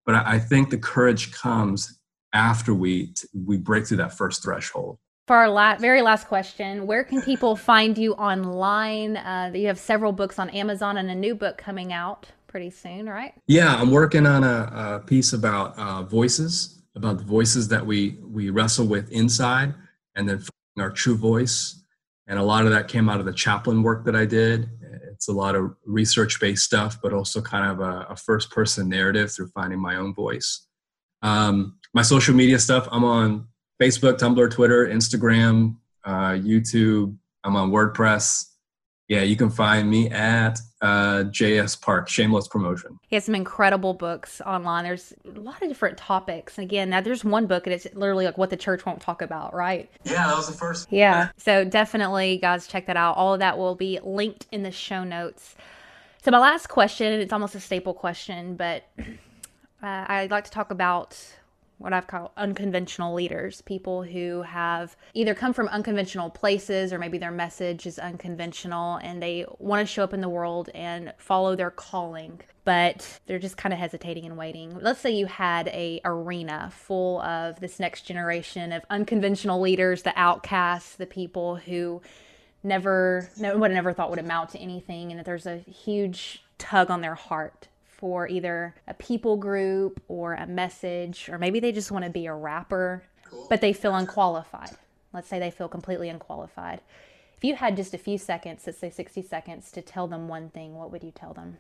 But 0.06 0.16
I, 0.16 0.36
I 0.36 0.40
think 0.40 0.70
the 0.70 0.78
courage 0.78 1.32
comes 1.34 2.00
after 2.34 2.74
we, 2.74 3.14
we 3.34 3.58
break 3.58 3.88
through 3.88 3.98
that 3.98 4.14
first 4.14 4.42
threshold 4.42 5.00
for 5.32 5.38
our 5.38 5.50
la- 5.50 5.78
very 5.78 6.02
last 6.02 6.28
question, 6.28 6.86
where 6.86 7.06
can 7.06 7.22
people 7.22 7.56
find 7.72 7.98
you 7.98 8.12
online? 8.16 9.16
Uh, 9.16 9.50
you 9.56 9.68
have 9.68 9.80
several 9.80 10.12
books 10.12 10.38
on 10.38 10.50
Amazon 10.50 10.98
and 10.98 11.10
a 11.10 11.16
new 11.16 11.36
book 11.36 11.58
coming 11.58 11.94
out 11.94 12.28
pretty 12.48 12.70
soon, 12.70 13.08
right? 13.08 13.34
Yeah, 13.48 13.74
I'm 13.74 13.92
working 13.92 14.26
on 14.26 14.44
a, 14.44 15.00
a 15.06 15.08
piece 15.08 15.32
about 15.32 15.80
uh, 15.80 16.04
voices, 16.04 16.81
about 16.96 17.18
the 17.18 17.24
voices 17.24 17.68
that 17.70 17.86
we 17.86 18.18
we 18.22 18.50
wrestle 18.50 18.86
with 18.86 19.12
inside, 19.12 19.74
and 20.16 20.28
then 20.28 20.44
our 20.78 20.92
true 20.92 21.16
voice. 21.16 21.84
And 22.28 22.40
a 22.40 22.44
lot 22.44 22.66
of 22.66 22.72
that 22.72 22.88
came 22.88 23.10
out 23.10 23.20
of 23.20 23.26
the 23.26 23.34
chaplain 23.34 23.84
work 23.84 24.06
that 24.06 24.16
I 24.16 24.26
did. 24.26 24.70
It's 25.12 25.28
a 25.28 25.34
lot 25.34 25.56
of 25.56 25.76
research-based 25.86 26.64
stuff, 26.64 26.98
but 27.02 27.14
also 27.14 27.42
kind 27.42 27.72
of 27.72 27.80
a, 27.80 28.08
a 28.10 28.16
first-person 28.16 28.90
narrative 28.90 29.32
through 29.32 29.50
finding 29.50 29.80
my 29.80 29.98
own 29.98 30.14
voice. 30.16 30.66
Um, 31.22 31.78
my 31.94 32.02
social 32.02 32.34
media 32.34 32.58
stuff, 32.58 32.88
I'm 32.92 33.04
on 33.04 33.48
Facebook, 33.82 34.18
Tumblr, 34.18 34.50
Twitter, 34.50 34.88
Instagram, 34.88 35.76
uh, 36.06 36.32
YouTube. 36.32 37.16
I'm 37.44 37.56
on 37.56 37.70
WordPress. 37.70 38.46
Yeah, 39.08 39.24
you 39.24 39.36
can 39.36 39.50
find 39.50 39.90
me 39.90 40.10
at 40.10 40.60
uh, 40.82 41.24
JS 41.26 41.80
Park, 41.80 42.10
shameless 42.10 42.48
promotion. 42.48 43.00
He 43.08 43.16
has 43.16 43.26
some 43.26 43.36
incredible 43.36 43.94
books 43.94 44.42
online. 44.42 44.84
There's 44.84 45.14
a 45.26 45.40
lot 45.40 45.62
of 45.62 45.70
different 45.70 45.98
topics. 45.98 46.58
Again, 46.58 46.90
now 46.90 47.02
there's 47.02 47.24
one 47.24 47.46
book 47.48 47.68
and 47.68 47.74
it's 47.74 47.88
literally 47.94 48.26
like 48.26 48.38
what 48.38 48.50
the 48.50 48.58
church 48.58 48.86
won't 48.86 49.02
talk 49.02 49.22
about, 49.22 49.54
right? 49.54 49.90
Yeah, 50.04 50.28
that 50.28 50.36
was 50.36 50.48
the 50.48 50.54
first. 50.54 50.92
Yeah. 50.92 51.30
So 51.38 51.64
definitely, 51.64 52.38
guys, 52.38 52.68
check 52.68 52.88
that 52.88 52.98
out. 52.98 53.16
All 53.18 53.34
of 53.34 53.40
that 53.40 53.58
will 53.58 53.76
be 53.76 54.00
linked 54.04 54.48
in 54.52 54.64
the 54.64 54.72
show 54.72 55.04
notes. 55.04 55.56
So, 56.24 56.30
my 56.30 56.38
last 56.38 56.68
question, 56.68 57.20
it's 57.20 57.34
almost 57.34 57.56
a 57.56 57.60
staple 57.60 57.96
question, 57.96 58.56
but 58.56 58.84
uh, 59.00 60.06
I'd 60.08 60.30
like 60.30 60.44
to 60.44 60.52
talk 60.52 60.70
about 60.70 61.20
what 61.82 61.94
I've 61.94 62.08
called 62.08 62.32
unconventional 62.38 63.14
leaders, 63.14 63.62
people 63.62 64.04
who 64.04 64.44
have 64.44 64.96
either 65.14 65.34
come 65.34 65.54
from 65.54 65.68
unconventional 65.70 66.30
places 66.30 66.94
or 66.94 67.00
maybe 67.00 67.18
their 67.18 67.32
message 67.32 67.86
is 67.86 67.98
unconventional 67.98 68.98
and 68.98 69.22
they 69.22 69.46
want 69.60 69.88
to 69.88 69.92
show 69.92 70.04
up 70.04 70.14
in 70.14 70.22
the 70.22 70.30
world 70.30 70.70
and 70.76 71.14
follow 71.18 71.56
their 71.56 71.72
calling, 71.72 72.40
but 72.64 73.20
they're 73.26 73.40
just 73.40 73.58
kind 73.58 73.74
of 73.74 73.80
hesitating 73.80 74.26
and 74.26 74.38
waiting. 74.38 74.78
Let's 74.80 75.00
say 75.00 75.12
you 75.12 75.26
had 75.26 75.68
a 75.70 76.02
arena 76.06 76.72
full 76.74 77.20
of 77.22 77.60
this 77.60 77.80
next 77.80 78.04
generation 78.04 78.72
of 78.72 78.84
unconventional 78.90 79.60
leaders, 79.60 80.04
the 80.04 80.14
outcasts, 80.16 80.96
the 80.96 81.08
people 81.08 81.56
who 81.56 82.02
never 82.64 83.28
no 83.38 83.58
one 83.58 83.72
ever 83.72 83.92
thought 83.92 84.12
would 84.12 84.20
amount 84.20 84.52
to 84.52 84.60
anything 84.60 85.10
and 85.12 85.18
that 85.18 85.26
there's 85.26 85.48
a 85.48 85.58
huge 85.58 86.44
tug 86.60 86.92
on 86.92 87.02
their 87.02 87.16
heart 87.16 87.68
for 88.02 88.28
either 88.28 88.74
a 88.88 88.96
people 88.96 89.38
group 89.38 90.02
or 90.08 90.34
a 90.34 90.48
message, 90.48 91.30
or 91.30 91.38
maybe 91.38 91.60
they 91.60 91.72
just 91.72 91.92
want 91.92 92.04
to 92.04 92.10
be 92.10 92.26
a 92.26 92.34
rapper, 92.34 93.04
cool. 93.30 93.46
but 93.48 93.62
they 93.62 93.72
feel 93.72 93.96
unqualified. 93.96 94.72
Let's 95.14 95.28
say 95.28 95.38
they 95.38 95.52
feel 95.52 95.68
completely 95.68 96.10
unqualified. 96.10 96.82
If 97.38 97.44
you 97.44 97.56
had 97.56 97.76
just 97.78 97.94
a 97.94 98.00
few 98.00 98.18
seconds, 98.18 98.64
let's 98.66 98.80
say 98.80 98.90
60 98.90 99.22
seconds, 99.22 99.72
to 99.74 99.84
tell 99.84 100.08
them 100.08 100.28
one 100.28 100.50
thing, 100.50 100.74
what 100.76 100.92
would 100.92 101.04
you 101.04 101.12
tell 101.12 101.34
them? 101.34 101.60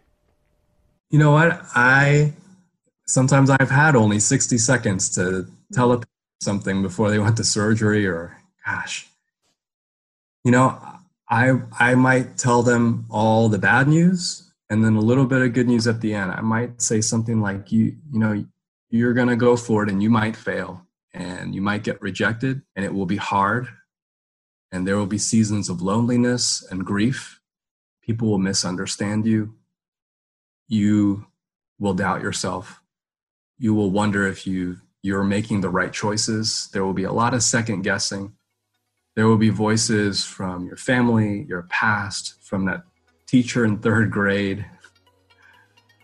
You 1.11 1.19
know 1.19 1.31
what? 1.31 1.61
I 1.75 2.33
sometimes 3.05 3.51
I've 3.51 3.69
had 3.69 3.95
only 3.95 4.19
60 4.19 4.57
seconds 4.57 5.09
to 5.15 5.45
tell 5.73 5.91
a 5.91 6.01
something 6.41 6.81
before 6.81 7.11
they 7.11 7.19
went 7.19 7.37
to 7.37 7.43
surgery 7.43 8.07
or 8.07 8.35
gosh. 8.65 9.07
You 10.43 10.51
know, 10.51 10.81
I 11.29 11.59
I 11.79 11.93
might 11.93 12.37
tell 12.37 12.63
them 12.63 13.05
all 13.09 13.47
the 13.47 13.59
bad 13.59 13.87
news 13.87 14.50
and 14.71 14.85
then 14.85 14.95
a 14.95 15.01
little 15.01 15.25
bit 15.25 15.41
of 15.41 15.51
good 15.51 15.67
news 15.67 15.85
at 15.85 15.99
the 15.99 16.13
end. 16.13 16.31
I 16.31 16.39
might 16.39 16.81
say 16.81 17.01
something 17.01 17.41
like 17.41 17.73
you 17.73 17.97
you 18.11 18.19
know, 18.19 18.45
you're 18.89 19.13
going 19.13 19.27
to 19.27 19.35
go 19.35 19.57
for 19.57 19.83
it 19.83 19.89
and 19.89 20.01
you 20.01 20.09
might 20.09 20.35
fail 20.35 20.87
and 21.13 21.53
you 21.53 21.61
might 21.61 21.83
get 21.83 22.01
rejected 22.01 22.61
and 22.75 22.85
it 22.85 22.93
will 22.93 23.05
be 23.05 23.17
hard 23.17 23.67
and 24.71 24.87
there 24.87 24.95
will 24.95 25.07
be 25.07 25.17
seasons 25.17 25.67
of 25.67 25.81
loneliness 25.81 26.65
and 26.71 26.85
grief. 26.85 27.41
People 28.01 28.29
will 28.29 28.37
misunderstand 28.37 29.25
you. 29.25 29.55
You 30.69 31.27
will 31.77 31.93
doubt 31.93 32.21
yourself. 32.21 32.81
You 33.57 33.73
will 33.73 33.91
wonder 33.91 34.25
if 34.25 34.47
you 34.47 34.77
you're 35.03 35.23
making 35.23 35.59
the 35.59 35.69
right 35.69 35.91
choices. 35.91 36.69
There 36.71 36.85
will 36.85 36.93
be 36.93 37.03
a 37.03 37.11
lot 37.11 37.33
of 37.33 37.43
second 37.43 37.81
guessing. 37.81 38.35
There 39.17 39.27
will 39.27 39.37
be 39.37 39.49
voices 39.49 40.23
from 40.23 40.65
your 40.65 40.77
family, 40.77 41.41
your 41.49 41.63
past, 41.63 42.35
from 42.41 42.65
that 42.67 42.83
teacher 43.31 43.63
in 43.63 43.77
third 43.77 44.11
grade, 44.11 44.65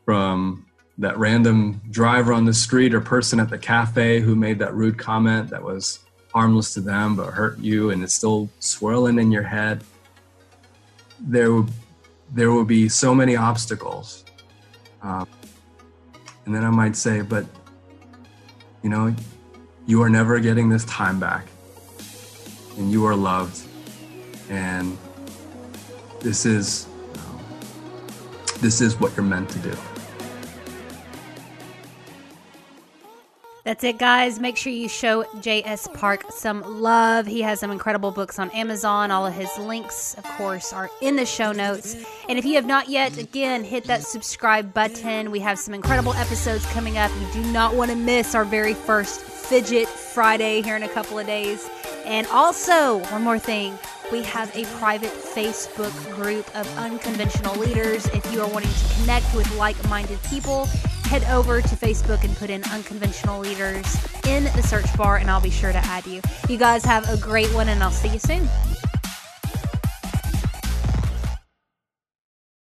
from 0.06 0.66
that 0.98 1.18
random 1.18 1.82
driver 1.92 2.32
on 2.32 2.46
the 2.46 2.54
street 2.54 2.94
or 2.94 3.02
person 3.02 3.38
at 3.42 3.50
the 3.50 3.58
cafe 3.58 4.22
who 4.22 4.34
made 4.34 4.58
that 4.58 4.74
rude 4.74 4.98
comment 4.98 5.50
that 5.50 5.62
was 5.62 6.00
harmless 6.34 6.74
to 6.74 6.80
them 6.80 7.18
but 7.18 7.34
hurt 7.34 7.60
you 7.60 7.90
and 7.90 8.02
it's 8.02 8.14
still 8.14 8.50
swirling 8.60 9.20
in 9.20 9.30
your 9.30 9.44
head. 9.44 9.84
There 11.20 11.52
will, 11.52 11.68
there 12.34 12.52
will 12.52 12.64
be 12.64 12.88
so 12.88 13.14
many 13.14 13.36
obstacles. 13.36 14.24
Um, 15.02 15.28
and 16.46 16.56
then 16.56 16.64
I 16.64 16.70
might 16.70 16.96
say, 16.96 17.20
but 17.20 17.46
you 18.82 18.90
know, 18.90 19.14
you 19.86 20.02
are 20.02 20.10
never 20.10 20.40
getting 20.40 20.70
this 20.70 20.86
time 20.86 21.20
back. 21.20 21.46
And 22.78 22.90
you 22.90 23.06
are 23.06 23.16
loved. 23.16 23.68
And 24.50 24.98
this 26.22 26.46
is 26.46 26.88
this 28.60 28.82
is 28.82 29.00
what 29.00 29.16
you're 29.16 29.26
meant 29.26 29.50
to 29.50 29.60
do. 29.60 29.74
That's 33.68 33.84
it, 33.84 34.00
guys. 34.00 34.40
Make 34.40 34.56
sure 34.56 34.72
you 34.72 34.88
show 34.88 35.26
J.S. 35.42 35.90
Park 35.94 36.32
some 36.32 36.82
love. 36.82 37.28
He 37.28 37.42
has 37.42 37.60
some 37.60 37.70
incredible 37.70 38.12
books 38.12 38.40
on 38.40 38.50
Amazon. 38.52 39.12
All 39.12 39.26
of 39.26 39.34
his 39.34 39.50
links, 39.58 40.14
of 40.14 40.24
course, 40.24 40.72
are 40.72 40.90
in 41.02 41.18
the 41.18 41.26
show 41.26 41.52
notes. 41.52 41.98
And 42.30 42.40
if 42.40 42.46
you 42.46 42.56
have 42.56 42.66
not 42.66 42.88
yet, 42.88 43.18
again, 43.18 43.66
hit 43.66 43.84
that 43.84 44.04
subscribe 44.04 44.74
button. 44.74 45.32
We 45.32 45.42
have 45.42 45.60
some 45.60 45.74
incredible 45.74 46.14
episodes 46.14 46.66
coming 46.68 46.98
up. 46.98 47.12
You 47.20 47.44
do 47.44 47.52
not 47.52 47.76
want 47.76 47.92
to 47.92 47.98
miss 47.98 48.36
our 48.36 48.46
very 48.46 48.74
first 48.74 49.20
Fidget 49.20 49.90
Friday 49.90 50.62
here 50.62 50.78
in 50.78 50.84
a 50.84 50.90
couple 50.90 51.20
of 51.20 51.28
days. 51.28 51.70
And 52.06 52.26
also, 52.28 53.00
one 53.12 53.24
more 53.24 53.38
thing. 53.38 53.78
We 54.10 54.24
have 54.24 54.56
a 54.56 54.64
private 54.78 55.12
Facebook 55.12 55.92
group 56.16 56.48
of 56.56 56.66
unconventional 56.78 57.56
leaders. 57.56 58.06
If 58.08 58.32
you 58.32 58.42
are 58.42 58.48
wanting 58.50 58.72
to 58.72 58.96
connect 58.96 59.36
with 59.36 59.54
like 59.58 59.76
minded 59.90 60.22
people, 60.24 60.66
head 61.04 61.26
over 61.26 61.62
to 61.62 61.76
Facebook 61.76 62.24
and 62.24 62.34
put 62.38 62.50
in 62.50 62.64
Unconventional 62.66 63.42
Leaders 63.42 63.86
in 64.26 64.46
the 64.46 64.62
search 64.62 64.96
bar, 64.96 65.18
and 65.18 65.30
I'll 65.30 65.42
be 65.42 65.50
sure 65.50 65.74
to 65.74 65.78
add 65.80 66.06
you. 66.08 66.22
You 66.48 66.58
guys 66.58 66.86
have 66.86 67.10
a 67.10 67.18
great 67.18 67.54
one, 67.54 67.68
and 67.68 67.84
I'll 67.84 67.92
see 67.92 68.08
you 68.08 68.20
soon. 68.20 68.48